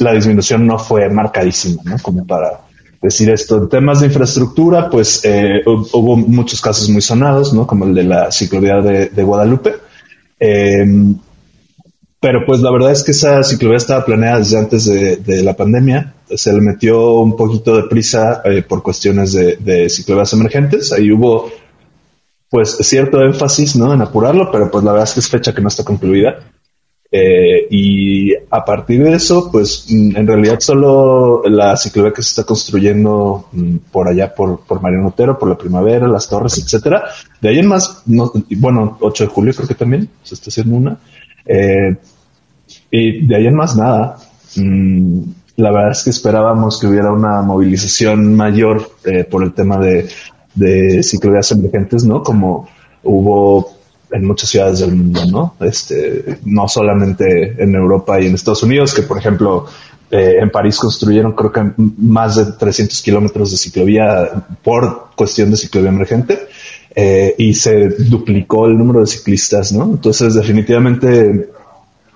[0.00, 1.96] la disminución no fue marcadísima, ¿no?
[2.02, 2.62] Como para
[3.00, 3.58] decir esto.
[3.58, 7.68] En temas de infraestructura, pues eh, hubo muchos casos muy sonados, ¿no?
[7.68, 9.74] Como el de la ciclovía de, de Guadalupe.
[10.40, 10.84] Eh,
[12.24, 16.14] pero pues la verdad es que esa ciclovía estaba planeada desde antes de, la pandemia.
[16.34, 20.90] Se le metió un poquito de prisa eh, por cuestiones de, de, ciclovías emergentes.
[20.90, 21.50] Ahí hubo
[22.48, 23.92] pues cierto énfasis ¿no?
[23.92, 26.38] en apurarlo, pero pues la verdad es que es fecha que no está concluida.
[27.12, 32.30] Eh, y a partir de eso, pues mm, en realidad solo la ciclovía que se
[32.30, 37.04] está construyendo mm, por allá por, por Mariano Otero, por la primavera, las torres, etcétera.
[37.42, 40.74] De ahí en más, no, bueno, 8 de julio creo que también se está haciendo
[40.74, 40.98] una.
[41.44, 41.98] Eh,
[42.90, 44.16] y de ahí en más nada.
[44.56, 45.22] Mm,
[45.56, 50.08] la verdad es que esperábamos que hubiera una movilización mayor eh, por el tema de,
[50.54, 52.22] de ciclovías emergentes, ¿no?
[52.22, 52.68] Como
[53.04, 53.74] hubo
[54.10, 55.54] en muchas ciudades del mundo, ¿no?
[55.66, 59.66] Este, no solamente en Europa y en Estados Unidos, que por ejemplo
[60.10, 65.56] eh, en París construyeron creo que más de 300 kilómetros de ciclovía por cuestión de
[65.56, 66.46] ciclovía emergente
[66.94, 69.84] eh, y se duplicó el número de ciclistas, ¿no?
[69.84, 71.50] Entonces definitivamente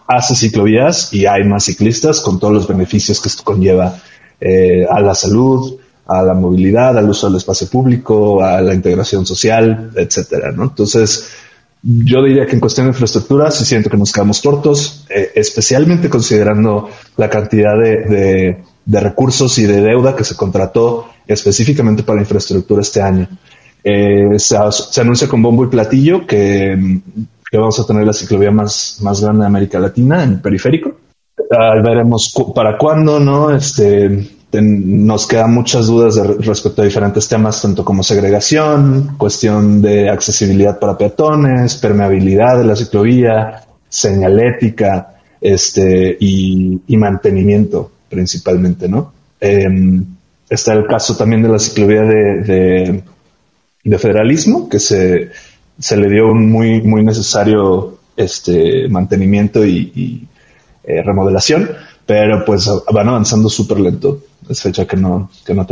[0.08, 4.00] hace ciclovías y hay más ciclistas con todos los beneficios que esto conlleva
[4.40, 9.26] eh, a la salud, a la movilidad, al uso del espacio público, a la integración
[9.26, 10.54] social, etcétera.
[10.58, 11.28] Entonces,
[11.82, 16.08] yo diría que en cuestión de infraestructura sí siento que nos quedamos cortos, eh, especialmente
[16.08, 16.88] considerando
[17.18, 23.02] la cantidad de, recursos y de deuda que se contrató específicamente para la infraestructura este
[23.02, 23.28] año.
[23.84, 24.56] Eh, se,
[25.00, 27.00] anuncia con bombo y platillo que
[27.50, 30.90] que vamos a tener la ciclovía más, más grande de América Latina en periférico.
[31.38, 33.50] Uh, veremos para cuándo, ¿no?
[33.50, 40.78] Este, nos quedan muchas dudas respecto a diferentes temas, tanto como segregación, cuestión de accesibilidad
[40.78, 49.12] para peatones, permeabilidad de la ciclovía, señalética, este, y, y mantenimiento principalmente, ¿no?
[49.40, 50.04] Em,
[50.48, 53.02] está el caso también de la ciclovía de,
[53.84, 55.30] de federalismo, que se,
[55.78, 60.26] se le dio un muy, muy necesario este mantenimiento y,
[60.84, 61.70] eh, remodelación,
[62.04, 64.20] pero pues van avanzando súper lento.
[64.48, 65.66] Es fecha que no, que no.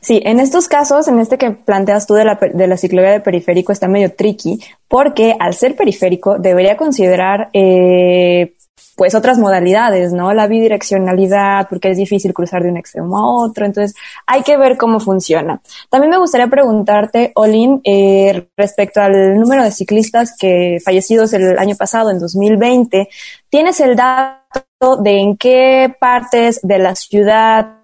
[0.00, 3.20] Sí, en estos casos, en este que planteas tú de la, de la ciclovía de
[3.20, 8.54] periférico está medio tricky, porque al ser periférico debería considerar eh,
[8.96, 10.32] pues otras modalidades, ¿no?
[10.32, 13.96] La bidireccionalidad, porque es difícil cruzar de un extremo a otro, entonces
[14.26, 15.60] hay que ver cómo funciona.
[15.90, 21.76] También me gustaría preguntarte, Olin, eh, respecto al número de ciclistas que fallecidos el año
[21.76, 23.08] pasado, en 2020,
[23.48, 27.78] ¿tienes el dato de en qué partes de la ciudad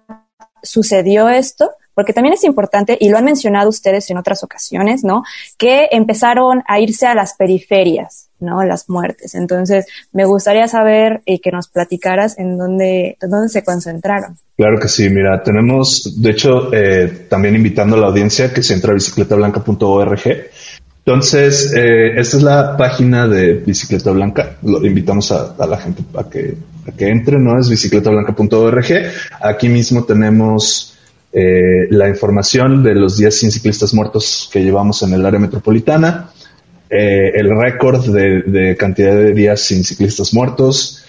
[0.63, 1.71] sucedió esto?
[1.93, 5.23] porque también es importante, y lo han mencionado ustedes en otras ocasiones, ¿no?
[5.57, 8.63] Que empezaron a irse a las periferias, ¿no?
[8.63, 9.35] Las muertes.
[9.35, 14.37] Entonces, me gustaría saber y que nos platicaras en dónde, dónde se concentraron.
[14.57, 18.73] Claro que sí, mira, tenemos, de hecho, eh, también invitando a la audiencia que se
[18.73, 20.21] entra a bicicletablanca.org.
[21.03, 24.57] Entonces, eh, esta es la página de Bicicleta Blanca.
[24.61, 26.55] Lo invitamos a, la gente a que,
[26.87, 27.59] a que entre, ¿no?
[27.59, 28.85] Es bicicletablanca.org.
[29.41, 30.95] Aquí mismo tenemos
[31.33, 36.29] eh, la información de los 10 ciclistas muertos que llevamos en el área metropolitana
[36.91, 41.05] eh, el récord de, cantidad de días sin ciclistas muertos,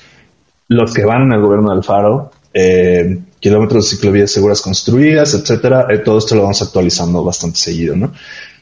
[0.69, 5.89] los que van en el gobierno de Alfaro, eh, kilómetros de ciclovías seguras construidas, etcétera.
[5.91, 8.13] Eh, todo esto lo vamos actualizando bastante seguido, ¿no?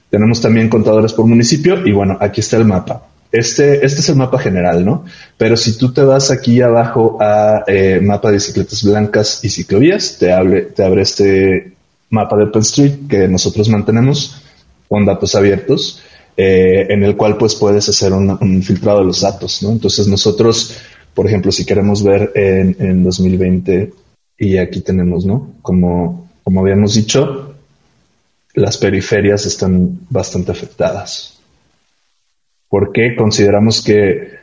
[0.09, 3.07] Tenemos también contadores por municipio y bueno, aquí está el mapa.
[3.31, 5.05] Este, este es el mapa general, ¿no?
[5.37, 10.16] Pero si tú te vas aquí abajo a eh, mapa de bicicletas blancas y ciclovías,
[10.18, 11.75] te abre, te abre este
[12.09, 14.43] mapa de Open Street que nosotros mantenemos
[14.89, 16.03] con datos abiertos
[16.43, 19.72] eh, en el cual pues puedes hacer un, filtrado de los datos, ¿no?
[19.72, 20.74] Entonces nosotros,
[21.12, 23.93] por ejemplo, si queremos ver en, en 2020
[24.38, 25.57] y aquí tenemos, ¿no?
[25.61, 27.57] Como, como habíamos dicho,
[28.55, 31.38] las periferias están bastante afectadas.
[32.70, 34.41] Porque consideramos que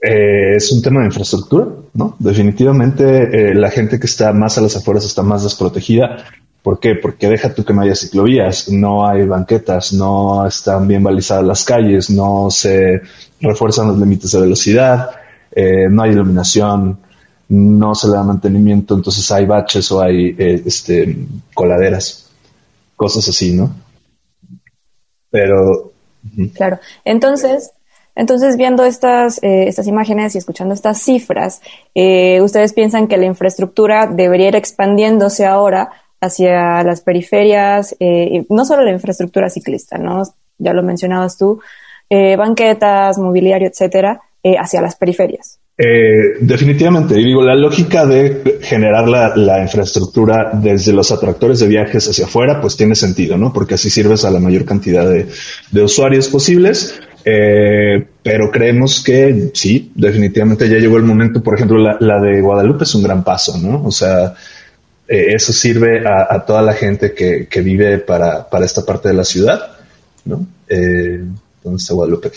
[0.00, 2.16] eh, es un tema de infraestructura, ¿no?
[2.18, 6.24] Definitivamente eh, la gente que está más a las afueras está más desprotegida
[6.62, 6.94] ¿Por qué?
[6.94, 11.64] Porque deja tú que no haya ciclovías, no hay banquetas, no están bien balizadas las
[11.64, 13.02] calles, no se
[13.40, 15.10] refuerzan los límites de velocidad,
[15.50, 16.98] eh, no hay iluminación,
[17.48, 22.30] no se le da mantenimiento, entonces hay baches o hay eh, este, coladeras,
[22.94, 23.74] cosas así, ¿no?
[25.30, 25.90] Pero.
[26.54, 26.78] Claro.
[27.04, 27.72] Entonces,
[28.14, 31.60] entonces, viendo estas, eh, estas imágenes y escuchando estas cifras,
[32.40, 35.90] ¿ustedes piensan que la infraestructura debería ir expandiéndose ahora
[36.22, 40.22] hacia las periferias, eh, no solo la infraestructura ciclista, ¿no?
[40.56, 41.60] Ya lo mencionabas tú,
[42.08, 45.58] eh, banquetas, mobiliario, etcétera, eh, hacia las periferias.
[46.40, 52.26] definitivamente, y digo, la lógica de generar la, infraestructura desde los atractores de viajes hacia
[52.26, 53.52] afuera, pues tiene sentido, ¿no?
[53.52, 55.26] Porque así sirves a la mayor cantidad de,
[55.82, 57.00] usuarios posibles.
[57.24, 61.42] pero creemos que sí, definitivamente ya llegó el momento.
[61.42, 63.84] Por ejemplo, la, la de Guadalupe es un gran paso, ¿no?
[63.84, 64.34] O sea,
[65.12, 69.76] eh, eso sirve a, toda la gente que, vive para, esta parte de la ciudad,
[70.24, 70.46] ¿no?
[70.66, 71.22] Eh,
[71.62, 72.32] ¿Dónde está Guadalupe?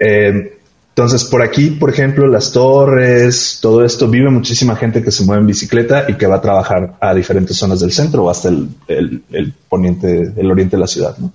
[0.00, 0.58] Eh,
[0.88, 5.42] entonces, por aquí, por ejemplo, las torres, todo esto, vive muchísima gente que se mueve
[5.42, 8.68] en bicicleta y que va a trabajar a diferentes zonas del centro o hasta el,
[8.88, 11.32] el poniente, el oriente de la ciudad, ¿no?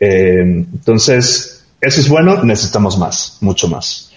[0.00, 4.07] entonces, eso es bueno, necesitamos más, mucho más.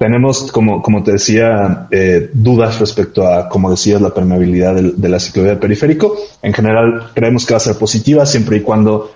[0.00, 5.20] Tenemos, como, como te decía, eh, dudas respecto a, como decías, la permeabilidad de, la
[5.20, 6.16] ciclovía periférico.
[6.40, 9.12] En general, creemos que va a ser positiva siempre y cuando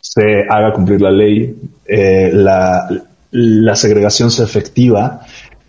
[0.00, 1.54] se haga cumplir la ley,
[1.84, 2.88] eh, la,
[3.30, 5.20] la, segregación sea efectiva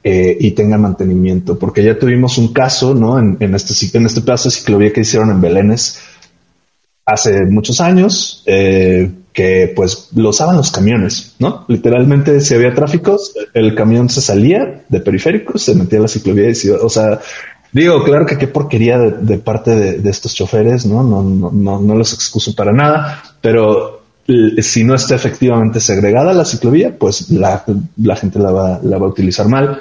[0.01, 1.59] eh, y tenga mantenimiento.
[1.59, 3.19] Porque ya tuvimos un caso, ¿no?
[3.19, 5.99] En, este, en este plazo de ciclovía que hicieron en Belénes
[7.05, 8.43] hace muchos años.
[8.45, 11.63] Eh, que pues lo usaban los camiones, ¿no?
[11.67, 13.19] Literalmente si había tráfico,
[13.53, 17.19] el camión se salía de periféricos, se metía a la ciclovía y se o sea,
[17.71, 21.03] digo, claro que qué porquería de, parte de, estos choferes, ¿no?
[21.03, 24.01] No, no, no, no los excuso para nada, pero
[24.59, 27.63] si no está efectivamente segregada la ciclovía, pues la,
[28.19, 29.77] gente la va, la va a utilizar mal.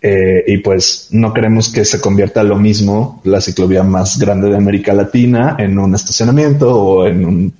[0.00, 4.56] Eh, y pues no queremos que se convierta lo mismo la ciclovía más grande de
[4.56, 7.54] América Latina en un estacionamiento o en un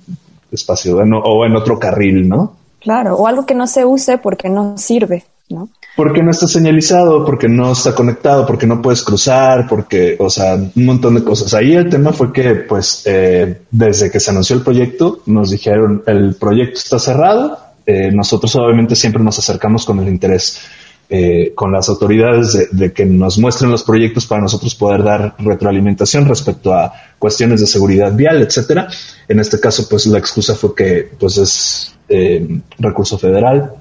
[0.55, 2.55] espacio o en otro carril, ¿no?
[2.79, 5.69] Claro, o algo que no se use porque no sirve, ¿no?
[5.95, 10.55] Porque no está señalizado, porque no está conectado, porque no puedes cruzar, porque, o sea,
[10.55, 11.53] un montón de cosas.
[11.53, 16.03] Ahí el tema fue que, pues, eh, desde que se anunció el proyecto, nos dijeron,
[16.05, 17.57] el proyecto está cerrado.
[17.85, 20.59] Eh, nosotros obviamente siempre nos acercamos con el interés
[21.07, 26.25] eh, con las autoridades de, que nos muestren los proyectos para nosotros poder dar retroalimentación
[26.25, 28.87] respecto a cuestiones de seguridad vial, etcétera.
[29.27, 33.73] En este caso, pues la excusa fue que pues es eh, recurso federal.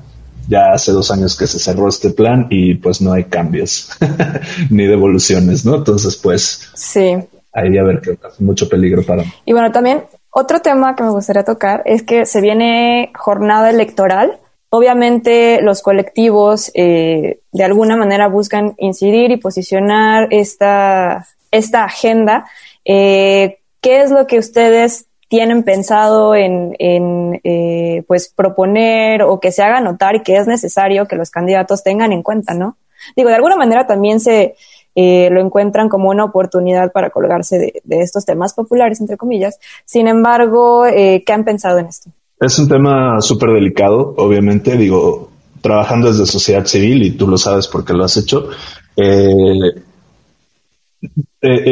[0.47, 3.89] Ya hace dos años que se cerró este plan y pues no hay cambios
[4.71, 5.77] ni devoluciones, ¿no?
[5.77, 7.17] Entonces, pues sí.
[7.55, 9.25] Ahí a ver que mucho peligro para.
[9.47, 14.41] Y bueno, también otro tema que me gustaría tocar es que se viene jornada electoral
[14.77, 22.47] Obviamente los colectivos eh, de alguna manera buscan incidir y posicionar esta, esta agenda.
[22.85, 29.63] Eh, ¿Qué es lo que ustedes tienen pensado en, eh, pues proponer o que se
[29.63, 32.77] haga notar y que es necesario que los candidatos tengan en cuenta, ¿no?
[33.15, 34.57] Digo, de alguna manera también se,
[34.97, 39.61] eh, lo encuentran como una oportunidad para colgarse de, estos temas populares, entre comillas.
[39.85, 42.11] Sin embargo, eh, ¿qué han pensado en esto?
[42.39, 45.31] Es un tema súper delicado, obviamente, digo,
[45.61, 48.49] trabajando desde sociedad civil, y tú lo sabes porque lo has hecho,
[48.97, 49.83] eh,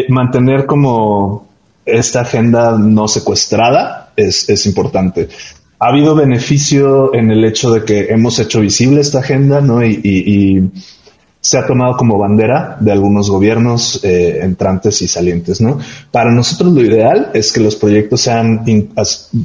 [0.08, 1.48] mantener como
[1.84, 5.28] esta agenda no secuestrada es, es importante
[5.82, 9.84] ha habido beneficio en el hecho de que hemos hecho visible esta agenda, ¿no?
[9.84, 10.70] Y,
[11.42, 15.76] se ha tomado como bandera de algunos gobiernos eh, entrantes y salientes, ¿no?
[16.12, 18.64] Para nosotros lo ideal es que los proyectos sean,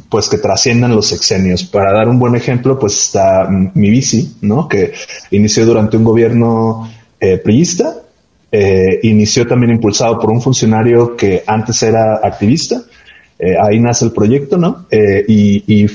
[0.08, 1.64] pues que trasciendan los sexenios.
[1.64, 4.68] Para dar un buen ejemplo, pues está mi bici, ¿no?
[4.68, 4.94] Que
[5.32, 6.88] inició durante un gobierno
[7.20, 7.96] eh, priista,
[8.52, 12.84] eh, inició también impulsado por un funcionario que antes era activista.
[13.64, 14.86] ahí nace el proyecto, ¿no?
[14.92, 15.88] y, y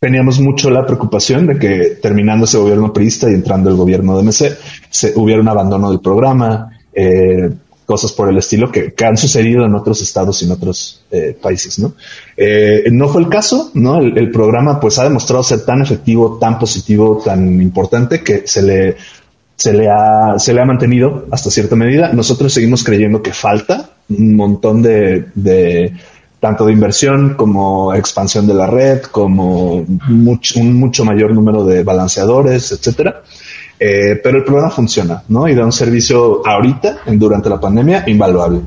[0.00, 4.22] teníamos mucho la preocupación de que terminando ese gobierno priista y entrando el gobierno de
[4.22, 4.56] MC,
[4.88, 7.50] se, hubiera un abandono del programa, eh,
[7.84, 11.78] cosas por el estilo que, han sucedido en otros estados y en otros eh, países,
[11.78, 11.92] ¿no?
[12.34, 13.98] Eh, no fue el caso, ¿no?
[13.98, 18.96] El, programa pues ha demostrado ser tan efectivo, tan positivo, tan importante que se le,
[19.56, 22.10] se le ha, se le ha mantenido hasta cierta medida.
[22.14, 25.92] Nosotros seguimos creyendo que falta un montón de, de
[26.40, 32.72] tanto de inversión como expansión de la red, como un mucho mayor número de balanceadores,
[32.72, 33.22] etcétera.
[33.78, 35.46] Eh, pero el programa funciona, ¿no?
[35.48, 38.60] Y da un servicio ahorita, durante la pandemia, invaluable.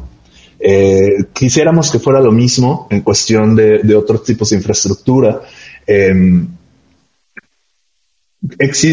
[0.59, 5.41] Eh, quisiéramos que fuera lo mismo en cuestión de, otros tipos de infraestructura.
[5.85, 6.47] Em,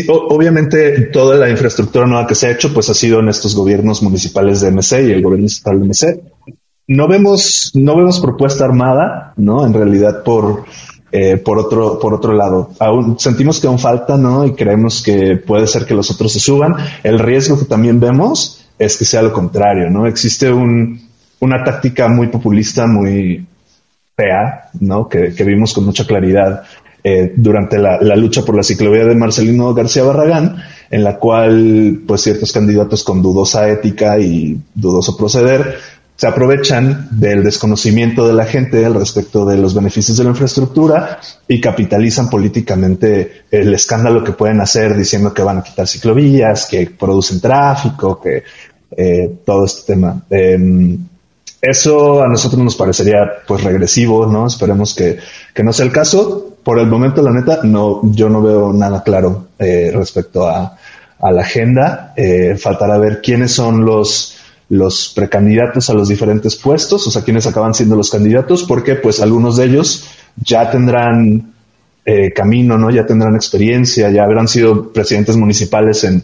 [0.08, 4.00] obviamente toda la infraestructura nueva que se ha hecho pues ha sido en estos gobiernos
[4.02, 6.20] municipales de MC y el gobierno estatal de MC
[6.90, 9.64] no vemos, no vemos propuesta armada, ¿no?
[9.64, 10.64] En realidad por,
[11.12, 12.72] eh, por otro, por otro lado.
[12.80, 14.44] Aún sentimos que aún falta, ¿no?
[14.44, 16.74] Y creemos que puede ser que los otros se suban.
[17.04, 20.08] El riesgo que también vemos es que sea lo contrario, ¿no?
[20.08, 21.00] Existe un,
[21.38, 23.46] una táctica muy populista, muy
[24.16, 25.08] fea, ¿no?
[25.08, 26.64] Que, vimos con mucha claridad
[27.04, 30.56] eh, durante la, la, lucha por la ciclovía de Marcelino García Barragán,
[30.90, 35.78] en la cual, pues, ciertos candidatos con dudosa ética y dudoso proceder
[36.20, 41.18] se aprovechan del desconocimiento de la gente al respecto de los beneficios de la infraestructura
[41.48, 46.90] y capitalizan políticamente el escándalo que pueden hacer diciendo que van a quitar ciclovías, que
[46.90, 48.42] producen tráfico, que
[48.94, 50.22] eh, todo este tema.
[50.28, 50.98] Em,
[51.62, 54.46] eso a nosotros nos parecería pues regresivo, ¿no?
[54.46, 55.16] Esperemos que,
[55.54, 56.54] que, no sea el caso.
[56.62, 60.76] Por el momento, la neta, no, yo no veo nada claro eh, respecto a,
[61.18, 62.12] a, la agenda.
[62.14, 64.36] Eh, faltará ver quiénes son los
[64.70, 69.20] los precandidatos a los diferentes puestos, o sea, quienes acaban siendo los candidatos, porque pues
[69.20, 70.06] algunos de ellos
[70.36, 71.54] ya tendrán
[72.04, 72.88] eh, camino, ¿no?
[72.90, 76.22] Ya tendrán experiencia, ya habrán sido presidentes municipales en,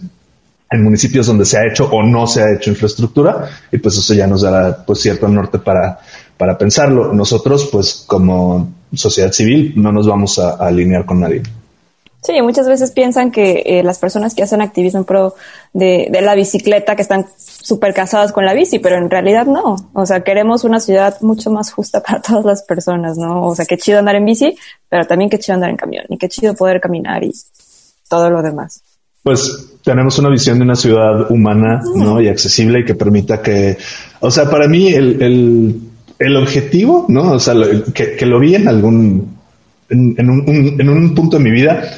[0.78, 4.26] municipios donde se ha hecho o no se ha hecho infraestructura, y pues eso ya
[4.26, 5.99] nos dará pues cierto norte para,
[6.36, 7.12] para pensarlo.
[7.12, 11.42] Nosotros, pues como sociedad civil, no nos vamos a alinear con nadie.
[12.27, 15.37] Sí, muchas veces piensan que eh, las personas que hacen activismo en pro
[15.72, 19.77] de, la bicicleta, que están súper casadas con la bici, pero en realidad no.
[19.93, 23.47] O sea, queremos una ciudad mucho más justa para todas las personas, ¿no?
[23.47, 24.57] O sea, qué chido andar en bici,
[24.89, 27.33] pero también qué chido andar en camión y qué chido poder caminar y
[28.09, 28.83] todo lo demás.
[29.22, 32.20] Pues tenemos una visión de una ciudad humana, ¿no?
[32.20, 33.79] Y accesible y que permita que,
[34.18, 35.81] o sea, para mí el, el,
[36.18, 37.35] el objetivo, ¿no?
[37.35, 37.55] O sea,
[37.95, 39.37] que, que, lo vi en algún,
[39.89, 41.89] en, un, en un punto de mi vida,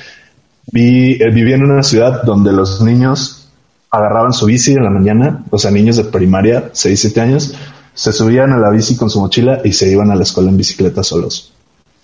[0.71, 3.49] Vi, eh, vivía en una ciudad donde los niños
[3.91, 7.55] agarraban su bici en la mañana, o sea, niños de primaria, 6, 7 años,
[7.95, 10.57] se subían a la bici con su mochila y se iban a la escuela en
[10.57, 11.53] bicicleta solos,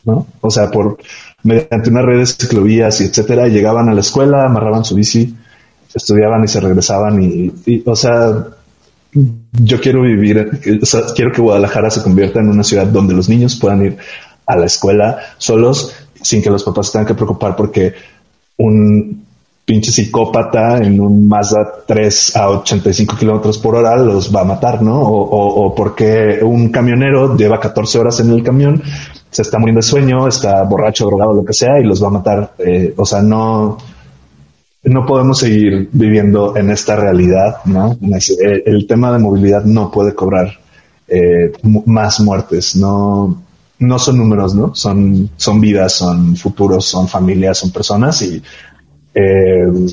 [0.04, 0.26] ¿no?
[0.40, 0.98] O sea, por
[1.42, 5.36] mediante una red de ciclovías y etcétera, llegaban a la escuela, amarraban su bici,
[5.94, 8.46] estudiaban y se regresaban y, o sea,
[9.12, 10.60] yo quiero vivir,
[11.14, 13.98] quiero que Guadalajara se convierta en una ciudad donde los niños puedan ir
[14.46, 17.94] a la escuela solos sin que los papás tengan que preocupar porque
[18.58, 19.24] un
[19.64, 24.82] pinche psicópata en un Mazda 3 a 85 kilómetros por hora los va a matar,
[24.82, 25.00] ¿no?
[25.00, 28.82] O, o, porque un camionero lleva 14 horas en el camión,
[29.30, 32.10] se está muriendo de sueño, está borracho, drogado, lo que sea, y los va a
[32.10, 32.52] matar.
[32.58, 33.78] Eh, o sea, no,
[34.84, 37.96] no podemos seguir viviendo en esta realidad, ¿no?
[38.66, 40.58] El, tema de movilidad no puede cobrar
[41.08, 41.52] eh,
[41.86, 43.42] más muertes, no,
[43.86, 44.74] no son números, ¿no?
[44.74, 48.42] Son, son vidas, son futuros, son familias, son personas y
[49.14, 49.88] eh,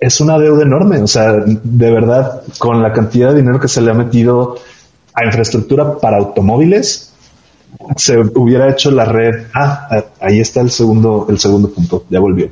[0.00, 0.98] es una deuda enorme.
[0.98, 4.56] O sea, de verdad, con la cantidad de dinero que se le ha metido
[5.12, 7.12] a infraestructura para automóviles,
[7.96, 9.46] se hubiera hecho la red.
[9.54, 12.04] Ah, ahí está el segundo, el segundo punto.
[12.10, 12.50] Ya volvió.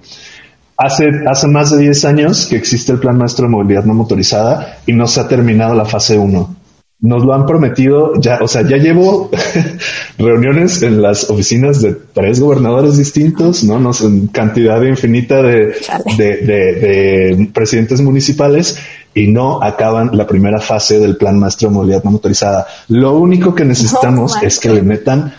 [0.77, 4.79] Hace, hace más de 10 años que existe el Plan Maestro de Movilidad No Motorizada
[4.87, 6.62] y no se ha terminado la fase 1
[7.03, 9.29] nos lo han prometido ya, o sea, ya llevo
[10.19, 13.81] reuniones en las oficinas de tres gobernadores distintos, ¿no?
[13.81, 15.75] Nos en cantidad infinita de,
[16.17, 18.79] de, de, presidentes municipales
[19.15, 22.69] y no acaban la primera fase del plan maestro de movilidad no motorizada.
[22.87, 25.35] Lo único que necesitamos es que le metan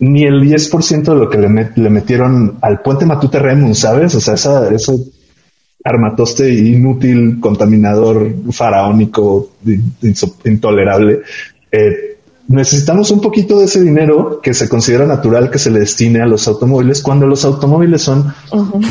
[0.00, 4.16] ni el 10% de lo que le, le metieron al puente Matute Remun, ¿sabes?
[4.16, 4.98] O sea, esa, eso
[5.84, 9.50] armatoste inútil, contaminador, faraónico,
[10.44, 11.20] intolerable.
[11.70, 12.16] Eh,
[12.48, 16.26] necesitamos un poquito de ese dinero que se considera natural que se le destine a
[16.26, 18.32] los automóviles cuando los automóviles son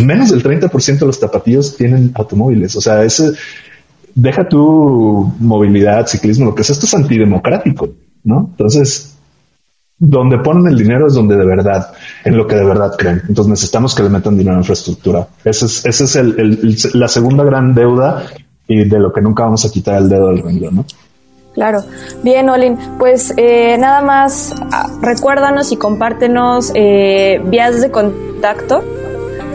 [0.06, 2.76] menos del 30% de los tapatíos tienen automóviles.
[2.76, 3.32] O sea, ese
[4.14, 7.89] deja tu movilidad, ciclismo, lo que sea, esto es antidemocrático,
[8.24, 8.50] ¿no?
[8.52, 9.12] Entonces,
[9.98, 11.94] donde ponen el dinero es donde de verdad,
[12.26, 13.22] en lo que de verdad creen.
[13.28, 15.28] Entonces necesitamos que le metan dinero a infraestructura.
[15.44, 18.26] Esa es, ese es el, la segunda gran deuda
[18.68, 20.86] y de lo que nunca vamos a quitar el dedo del renglón, ¿no?
[21.54, 21.84] Claro.
[22.24, 28.84] Bien, Olin, pues eh, nada más ah, recuérdanos y compártenos eh, vías de contacto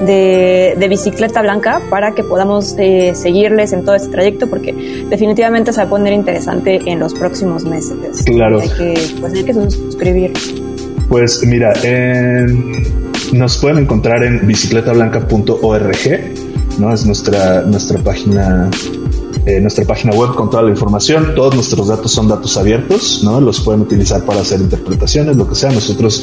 [0.07, 5.81] de, Bicicleta Blanca para que podamos eh, seguirles en todo este trayecto porque definitivamente se
[5.81, 8.23] va a poner interesante en los próximos meses.
[8.25, 8.61] Claro.
[8.61, 10.33] Hay que, pues hay que suscribir.
[11.09, 11.73] Pues mira,
[13.33, 15.97] nos pueden encontrar en bicicletablanca.org,
[16.79, 16.93] ¿no?
[16.93, 18.71] Es nuestra, nuestra página
[19.47, 21.35] eh, nuestra página web con toda la información.
[21.35, 23.41] Todos nuestros datos son datos abiertos, ¿no?
[23.41, 25.71] Los pueden utilizar para hacer interpretaciones, lo que sea.
[25.71, 26.23] Nosotros,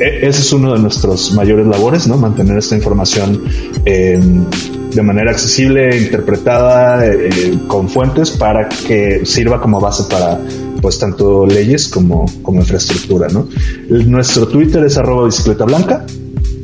[0.00, 2.16] eh, ese es uno de nuestros mayores labores, ¿no?
[2.16, 3.42] Mantener esta información
[3.84, 4.44] em,
[4.90, 10.38] de manera accesible, interpretada, eh, con fuentes para que sirva como base para
[10.80, 13.48] pues tanto leyes como, como infraestructura, ¿no?
[13.88, 16.04] Nuestro Twitter es arroba bicicleta blanca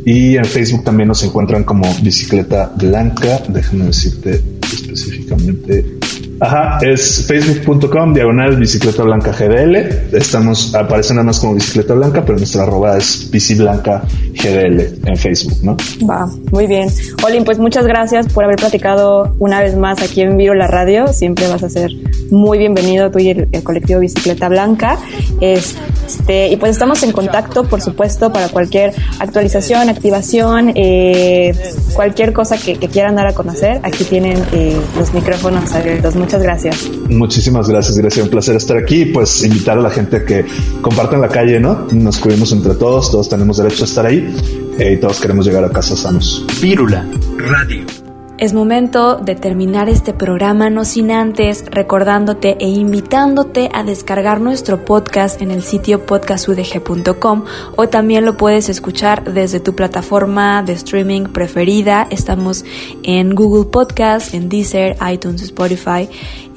[0.04, 3.42] y en Facebook también nos encuentran como bicicleta blanca.
[3.48, 5.97] Déjame decirte específicamente
[6.40, 9.76] Ajá, es facebook.com diagonal bicicleta blanca GDL.
[10.16, 14.02] Estamos, aparece nada más como bicicleta blanca, pero nuestra arroba es bici blanca
[14.34, 15.76] GDL en Facebook, ¿no?
[16.08, 16.88] Va, muy bien.
[17.24, 21.08] Olin, pues muchas gracias por haber platicado una vez más aquí en Viro la Radio.
[21.08, 21.90] Siempre vas a ser
[22.30, 24.96] muy bienvenido tú y el, colectivo Bicicleta Blanca.
[25.40, 31.52] Este, y pues estamos en contacto, por supuesto, para cualquier actualización, activación, eh,
[31.94, 33.80] cualquier cosa que, quieran dar a conocer.
[33.82, 36.14] Aquí tienen eh, los micrófonos abiertos.
[36.36, 36.90] Gracias.
[37.08, 38.24] Muchísimas gracias, gracias.
[38.24, 39.06] Un placer estar aquí.
[39.06, 40.44] Pues invitar a la gente a que
[40.82, 41.86] compartan la calle, ¿no?
[41.92, 44.34] Nos cuidemos entre todos, todos tenemos derecho a estar ahí
[44.78, 46.44] eh, y todos queremos llegar a casa sanos.
[46.60, 47.06] Vírula
[47.38, 48.07] Radio.
[48.38, 54.84] Es momento de terminar este programa, no sin antes recordándote e invitándote a descargar nuestro
[54.84, 61.24] podcast en el sitio podcastudg.com o también lo puedes escuchar desde tu plataforma de streaming
[61.24, 62.06] preferida.
[62.10, 62.64] Estamos
[63.02, 66.08] en Google Podcast, en Deezer, iTunes, Spotify.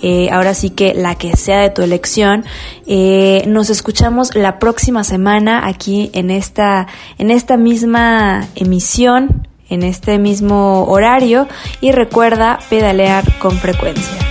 [0.04, 2.46] Eh, ahora sí que la que sea de tu elección.
[2.86, 6.86] Eh, nos escuchamos la próxima semana aquí en esta,
[7.18, 11.48] en esta misma emisión en este mismo horario
[11.80, 14.31] y recuerda pedalear con frecuencia.